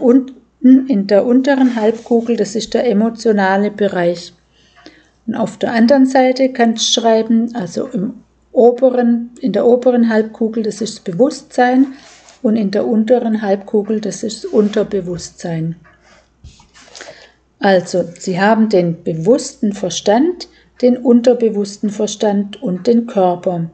unten 0.64 0.86
in 0.88 1.06
der 1.06 1.26
unteren 1.26 1.76
Halbkugel, 1.76 2.36
das 2.36 2.54
ist 2.54 2.74
der 2.74 2.88
emotionale 2.88 3.70
Bereich. 3.70 4.32
Und 5.26 5.34
auf 5.34 5.58
der 5.58 5.72
anderen 5.72 6.06
Seite 6.06 6.52
kannst 6.52 6.96
du 6.96 7.00
schreiben, 7.00 7.54
also 7.54 7.86
im 7.88 8.14
oberen, 8.52 9.30
in 9.40 9.52
der 9.52 9.66
oberen 9.66 10.08
Halbkugel, 10.08 10.62
das 10.62 10.80
ist 10.80 10.98
das 10.98 11.04
Bewusstsein 11.04 11.88
und 12.42 12.56
in 12.56 12.70
der 12.70 12.86
unteren 12.86 13.42
Halbkugel, 13.42 14.00
das 14.00 14.22
ist 14.22 14.44
das 14.44 14.50
Unterbewusstsein. 14.50 15.76
Also, 17.58 18.04
Sie 18.18 18.40
haben 18.40 18.68
den 18.68 19.02
bewussten 19.02 19.72
Verstand, 19.72 20.48
den 20.82 20.98
unterbewussten 20.98 21.88
Verstand 21.88 22.62
und 22.62 22.86
den 22.86 23.06
Körper. 23.06 23.70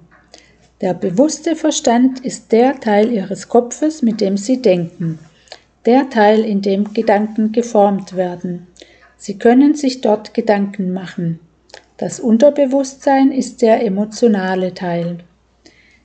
Der 0.80 0.94
bewusste 0.94 1.56
Verstand 1.56 2.24
ist 2.24 2.52
der 2.52 2.78
Teil 2.78 3.12
Ihres 3.12 3.48
Kopfes, 3.48 4.02
mit 4.02 4.20
dem 4.20 4.36
Sie 4.36 4.62
denken, 4.62 5.18
der 5.86 6.10
Teil, 6.10 6.44
in 6.44 6.62
dem 6.62 6.92
Gedanken 6.92 7.52
geformt 7.52 8.16
werden. 8.16 8.66
Sie 9.16 9.38
können 9.38 9.74
sich 9.74 10.00
dort 10.00 10.34
Gedanken 10.34 10.92
machen. 10.92 11.40
Das 11.96 12.20
Unterbewusstsein 12.20 13.32
ist 13.32 13.62
der 13.62 13.84
emotionale 13.84 14.72
Teil. 14.72 15.18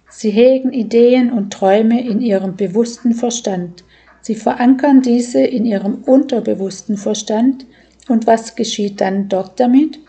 Sie 0.10 0.30
hegen 0.30 0.74
Ideen 0.74 1.32
und 1.32 1.52
Träume 1.52 2.06
in 2.06 2.22
ihrem 2.22 2.56
bewussten 2.56 3.14
Verstand. 3.14 3.84
Sie 4.22 4.36
verankern 4.36 5.02
diese 5.02 5.42
in 5.42 5.66
ihrem 5.66 6.04
unterbewussten 6.04 6.98
Verstand. 6.98 7.66
Und 8.08 8.28
was 8.28 8.56
geschieht 8.56 9.02
dann 9.02 9.30
dort 9.30 9.60
damit? 9.60 10.00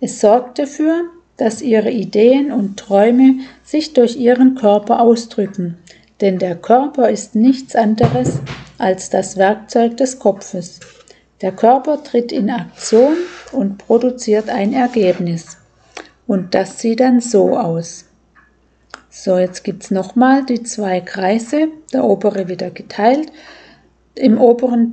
Es 0.00 0.20
sorgt 0.20 0.58
dafür, 0.58 1.04
dass 1.36 1.62
ihre 1.62 1.90
Ideen 1.90 2.52
und 2.52 2.78
Träume 2.78 3.36
sich 3.62 3.92
durch 3.92 4.16
ihren 4.16 4.54
Körper 4.54 5.00
ausdrücken, 5.00 5.78
denn 6.24 6.38
der 6.38 6.56
Körper 6.56 7.10
ist 7.10 7.34
nichts 7.34 7.76
anderes 7.76 8.40
als 8.78 9.10
das 9.10 9.36
Werkzeug 9.36 9.98
des 9.98 10.18
Kopfes. 10.18 10.80
Der 11.42 11.52
Körper 11.52 12.02
tritt 12.02 12.32
in 12.32 12.48
Aktion 12.48 13.14
und 13.52 13.76
produziert 13.76 14.48
ein 14.48 14.72
Ergebnis. 14.72 15.58
Und 16.26 16.54
das 16.54 16.78
sieht 16.78 17.00
dann 17.00 17.20
so 17.20 17.58
aus. 17.58 18.06
So, 19.10 19.36
jetzt 19.36 19.64
gibt 19.64 19.82
es 19.82 19.90
nochmal 19.90 20.46
die 20.46 20.62
zwei 20.62 21.02
Kreise, 21.02 21.68
der 21.92 22.04
obere 22.04 22.48
wieder 22.48 22.70
geteilt. 22.70 23.30
Im 24.14 24.40
oberen 24.40 24.92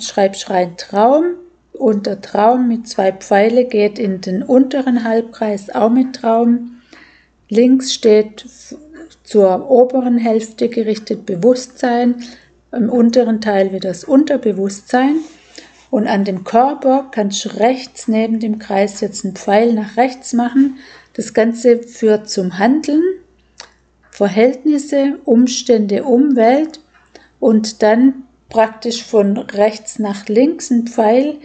schreibt 0.00 0.50
rein 0.50 0.76
Traum 0.76 1.36
und 1.74 2.08
der 2.08 2.20
Traum 2.22 2.66
mit 2.66 2.88
zwei 2.88 3.12
Pfeile 3.12 3.66
geht 3.66 4.00
in 4.00 4.20
den 4.20 4.42
unteren 4.42 5.04
Halbkreis 5.04 5.70
auch 5.70 5.90
mit 5.90 6.16
Traum. 6.16 6.82
Links 7.48 7.94
steht 7.94 8.46
zur 9.32 9.70
oberen 9.70 10.18
Hälfte 10.18 10.68
gerichtet 10.68 11.24
Bewusstsein, 11.24 12.22
im 12.70 12.90
unteren 12.90 13.40
Teil 13.40 13.72
wird 13.72 13.84
das 13.84 14.04
Unterbewusstsein 14.04 15.16
und 15.90 16.06
an 16.06 16.24
dem 16.24 16.44
Körper 16.44 17.08
kannst 17.10 17.42
du 17.46 17.48
rechts 17.56 18.08
neben 18.08 18.40
dem 18.40 18.58
Kreis 18.58 19.00
jetzt 19.00 19.24
einen 19.24 19.34
Pfeil 19.34 19.72
nach 19.72 19.96
rechts 19.96 20.34
machen. 20.34 20.76
Das 21.14 21.32
Ganze 21.32 21.78
führt 21.82 22.28
zum 22.28 22.58
Handeln, 22.58 23.02
Verhältnisse, 24.10 25.18
Umstände, 25.24 26.04
Umwelt 26.04 26.80
und 27.40 27.82
dann 27.82 28.24
praktisch 28.50 29.02
von 29.02 29.38
rechts 29.38 29.98
nach 29.98 30.28
links 30.28 30.70
ein 30.70 30.86
Pfeil. 30.88 31.36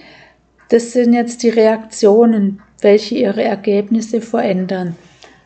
Das 0.67 0.91
sind 0.91 1.13
jetzt 1.13 1.41
die 1.41 1.49
Reaktionen, 1.49 2.61
welche 2.81 3.15
ihre 3.15 3.43
Ergebnisse 3.43 4.19
verändern. 4.19 4.97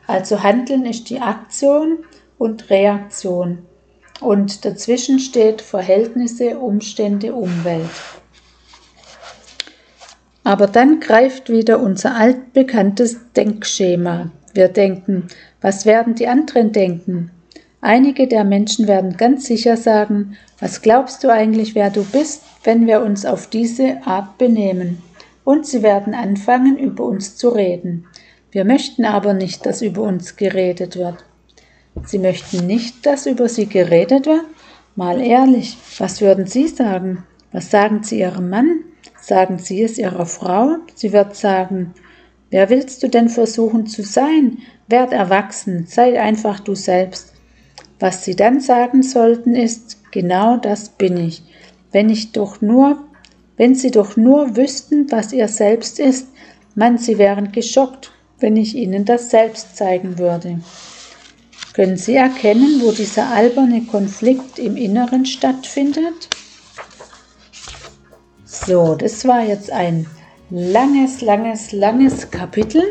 Also 0.07 0.41
Handeln 0.41 0.87
ist 0.87 1.11
die 1.11 1.19
Aktion 1.19 1.99
und 2.41 2.71
Reaktion. 2.71 3.59
Und 4.19 4.65
dazwischen 4.65 5.19
steht 5.19 5.61
Verhältnisse, 5.61 6.57
Umstände, 6.57 7.35
Umwelt. 7.35 7.91
Aber 10.43 10.65
dann 10.65 10.99
greift 10.99 11.51
wieder 11.51 11.79
unser 11.79 12.15
altbekanntes 12.15 13.31
Denkschema. 13.37 14.31
Wir 14.55 14.69
denken, 14.69 15.27
was 15.61 15.85
werden 15.85 16.15
die 16.15 16.27
anderen 16.27 16.71
denken? 16.71 17.29
Einige 17.79 18.27
der 18.27 18.43
Menschen 18.43 18.87
werden 18.87 19.17
ganz 19.17 19.45
sicher 19.45 19.77
sagen, 19.77 20.35
was 20.59 20.81
glaubst 20.81 21.23
du 21.23 21.31
eigentlich, 21.31 21.75
wer 21.75 21.91
du 21.91 22.03
bist, 22.03 22.41
wenn 22.63 22.87
wir 22.87 23.01
uns 23.01 23.23
auf 23.23 23.51
diese 23.51 23.97
Art 24.03 24.39
benehmen? 24.39 25.03
Und 25.43 25.67
sie 25.67 25.83
werden 25.83 26.15
anfangen, 26.15 26.79
über 26.79 27.05
uns 27.05 27.35
zu 27.35 27.49
reden. 27.49 28.07
Wir 28.49 28.65
möchten 28.65 29.05
aber 29.05 29.33
nicht, 29.33 29.63
dass 29.67 29.83
über 29.83 30.01
uns 30.01 30.37
geredet 30.37 30.97
wird. 30.97 31.23
Sie 32.05 32.19
möchten 32.19 32.65
nicht, 32.67 33.05
dass 33.05 33.25
über 33.25 33.49
Sie 33.49 33.67
geredet 33.67 34.25
wird? 34.25 34.45
Mal 34.95 35.21
ehrlich, 35.21 35.77
was 35.97 36.21
würden 36.21 36.45
Sie 36.45 36.67
sagen? 36.67 37.25
Was 37.51 37.69
sagen 37.69 38.03
Sie 38.03 38.19
Ihrem 38.19 38.49
Mann? 38.49 38.79
Sagen 39.21 39.57
Sie 39.59 39.83
es 39.83 39.97
Ihrer 39.97 40.25
Frau? 40.25 40.77
Sie 40.95 41.11
wird 41.13 41.35
sagen, 41.35 41.93
wer 42.49 42.69
willst 42.69 43.03
du 43.03 43.09
denn 43.09 43.29
versuchen 43.29 43.87
zu 43.87 44.03
sein? 44.03 44.59
Werd 44.87 45.13
erwachsen, 45.13 45.85
sei 45.87 46.19
einfach 46.19 46.59
du 46.59 46.75
selbst. 46.75 47.33
Was 47.99 48.25
Sie 48.25 48.35
dann 48.35 48.61
sagen 48.61 49.03
sollten 49.03 49.55
ist, 49.55 49.97
genau 50.11 50.57
das 50.57 50.89
bin 50.89 51.17
ich. 51.17 51.43
Wenn 51.91 52.09
ich 52.09 52.31
doch 52.31 52.61
nur, 52.61 53.03
wenn 53.57 53.75
Sie 53.75 53.91
doch 53.91 54.17
nur 54.17 54.55
wüssten, 54.55 55.11
was 55.11 55.33
Ihr 55.33 55.47
Selbst 55.47 55.99
ist, 55.99 56.27
man, 56.73 56.97
Sie 56.97 57.17
wären 57.17 57.51
geschockt, 57.51 58.11
wenn 58.39 58.57
ich 58.57 58.75
Ihnen 58.75 59.05
das 59.05 59.29
selbst 59.29 59.77
zeigen 59.77 60.17
würde. 60.17 60.61
Können 61.73 61.95
Sie 61.95 62.15
erkennen, 62.15 62.81
wo 62.81 62.91
dieser 62.91 63.29
alberne 63.29 63.85
Konflikt 63.85 64.59
im 64.59 64.75
Inneren 64.75 65.25
stattfindet? 65.25 66.27
So, 68.43 68.95
das 68.95 69.25
war 69.25 69.41
jetzt 69.41 69.71
ein 69.71 70.05
langes, 70.49 71.21
langes, 71.21 71.71
langes 71.71 72.29
Kapitel. 72.29 72.83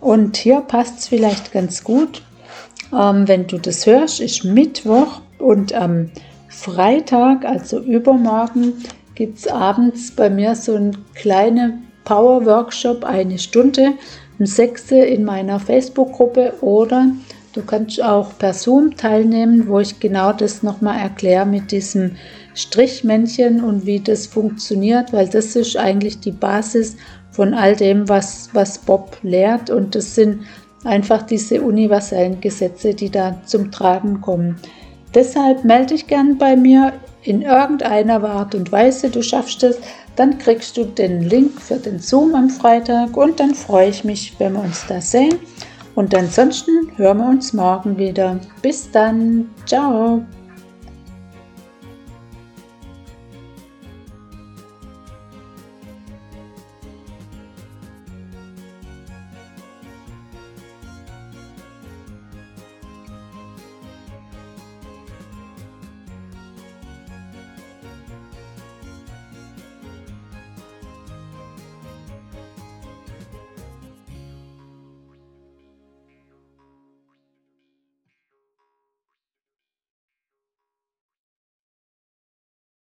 Und 0.00 0.36
hier 0.38 0.60
passt 0.60 1.00
es 1.00 1.08
vielleicht 1.08 1.52
ganz 1.52 1.84
gut, 1.84 2.22
ähm, 2.92 3.28
wenn 3.28 3.46
du 3.46 3.58
das 3.58 3.86
hörst, 3.86 4.20
ist 4.20 4.44
Mittwoch 4.44 5.20
und 5.38 5.72
am 5.74 6.10
Freitag, 6.48 7.44
also 7.44 7.80
übermorgen, 7.80 8.84
gibt 9.14 9.38
es 9.38 9.48
abends 9.48 10.10
bei 10.12 10.30
mir 10.30 10.54
so 10.54 10.74
einen 10.74 10.96
kleinen 11.14 11.86
Power-Workshop, 12.04 13.04
eine 13.04 13.38
Stunde, 13.38 13.94
um 14.38 14.46
6 14.46 14.92
in 14.92 15.24
meiner 15.24 15.58
Facebook-Gruppe 15.58 16.54
oder 16.60 17.08
Du 17.56 17.62
kannst 17.62 18.02
auch 18.02 18.36
per 18.38 18.52
Zoom 18.52 18.98
teilnehmen, 18.98 19.66
wo 19.66 19.80
ich 19.80 19.98
genau 19.98 20.34
das 20.34 20.62
nochmal 20.62 21.00
erkläre 21.00 21.46
mit 21.46 21.72
diesem 21.72 22.16
Strichmännchen 22.54 23.64
und 23.64 23.86
wie 23.86 23.98
das 23.98 24.26
funktioniert, 24.26 25.14
weil 25.14 25.26
das 25.26 25.56
ist 25.56 25.74
eigentlich 25.74 26.20
die 26.20 26.32
Basis 26.32 26.96
von 27.30 27.54
all 27.54 27.74
dem, 27.74 28.10
was, 28.10 28.50
was 28.52 28.76
Bob 28.76 29.16
lehrt 29.22 29.70
und 29.70 29.94
das 29.94 30.14
sind 30.14 30.40
einfach 30.84 31.22
diese 31.22 31.62
universellen 31.62 32.42
Gesetze, 32.42 32.92
die 32.92 33.08
da 33.08 33.40
zum 33.46 33.72
Tragen 33.72 34.20
kommen. 34.20 34.56
Deshalb 35.14 35.64
melde 35.64 35.94
dich 35.94 36.06
gern 36.06 36.36
bei 36.36 36.56
mir 36.56 36.92
in 37.22 37.40
irgendeiner 37.40 38.22
Art 38.22 38.54
und 38.54 38.70
Weise, 38.70 39.08
du 39.08 39.22
schaffst 39.22 39.62
es, 39.62 39.78
dann 40.14 40.36
kriegst 40.36 40.76
du 40.76 40.84
den 40.84 41.22
Link 41.22 41.58
für 41.58 41.76
den 41.76 42.00
Zoom 42.00 42.34
am 42.34 42.50
Freitag 42.50 43.16
und 43.16 43.40
dann 43.40 43.54
freue 43.54 43.88
ich 43.88 44.04
mich, 44.04 44.34
wenn 44.38 44.52
wir 44.52 44.60
uns 44.60 44.84
da 44.86 45.00
sehen. 45.00 45.36
Und 45.96 46.14
ansonsten 46.14 46.92
hören 46.96 47.18
wir 47.18 47.28
uns 47.28 47.52
morgen 47.54 47.96
wieder. 47.96 48.38
Bis 48.62 48.90
dann. 48.90 49.48
Ciao. 49.64 50.22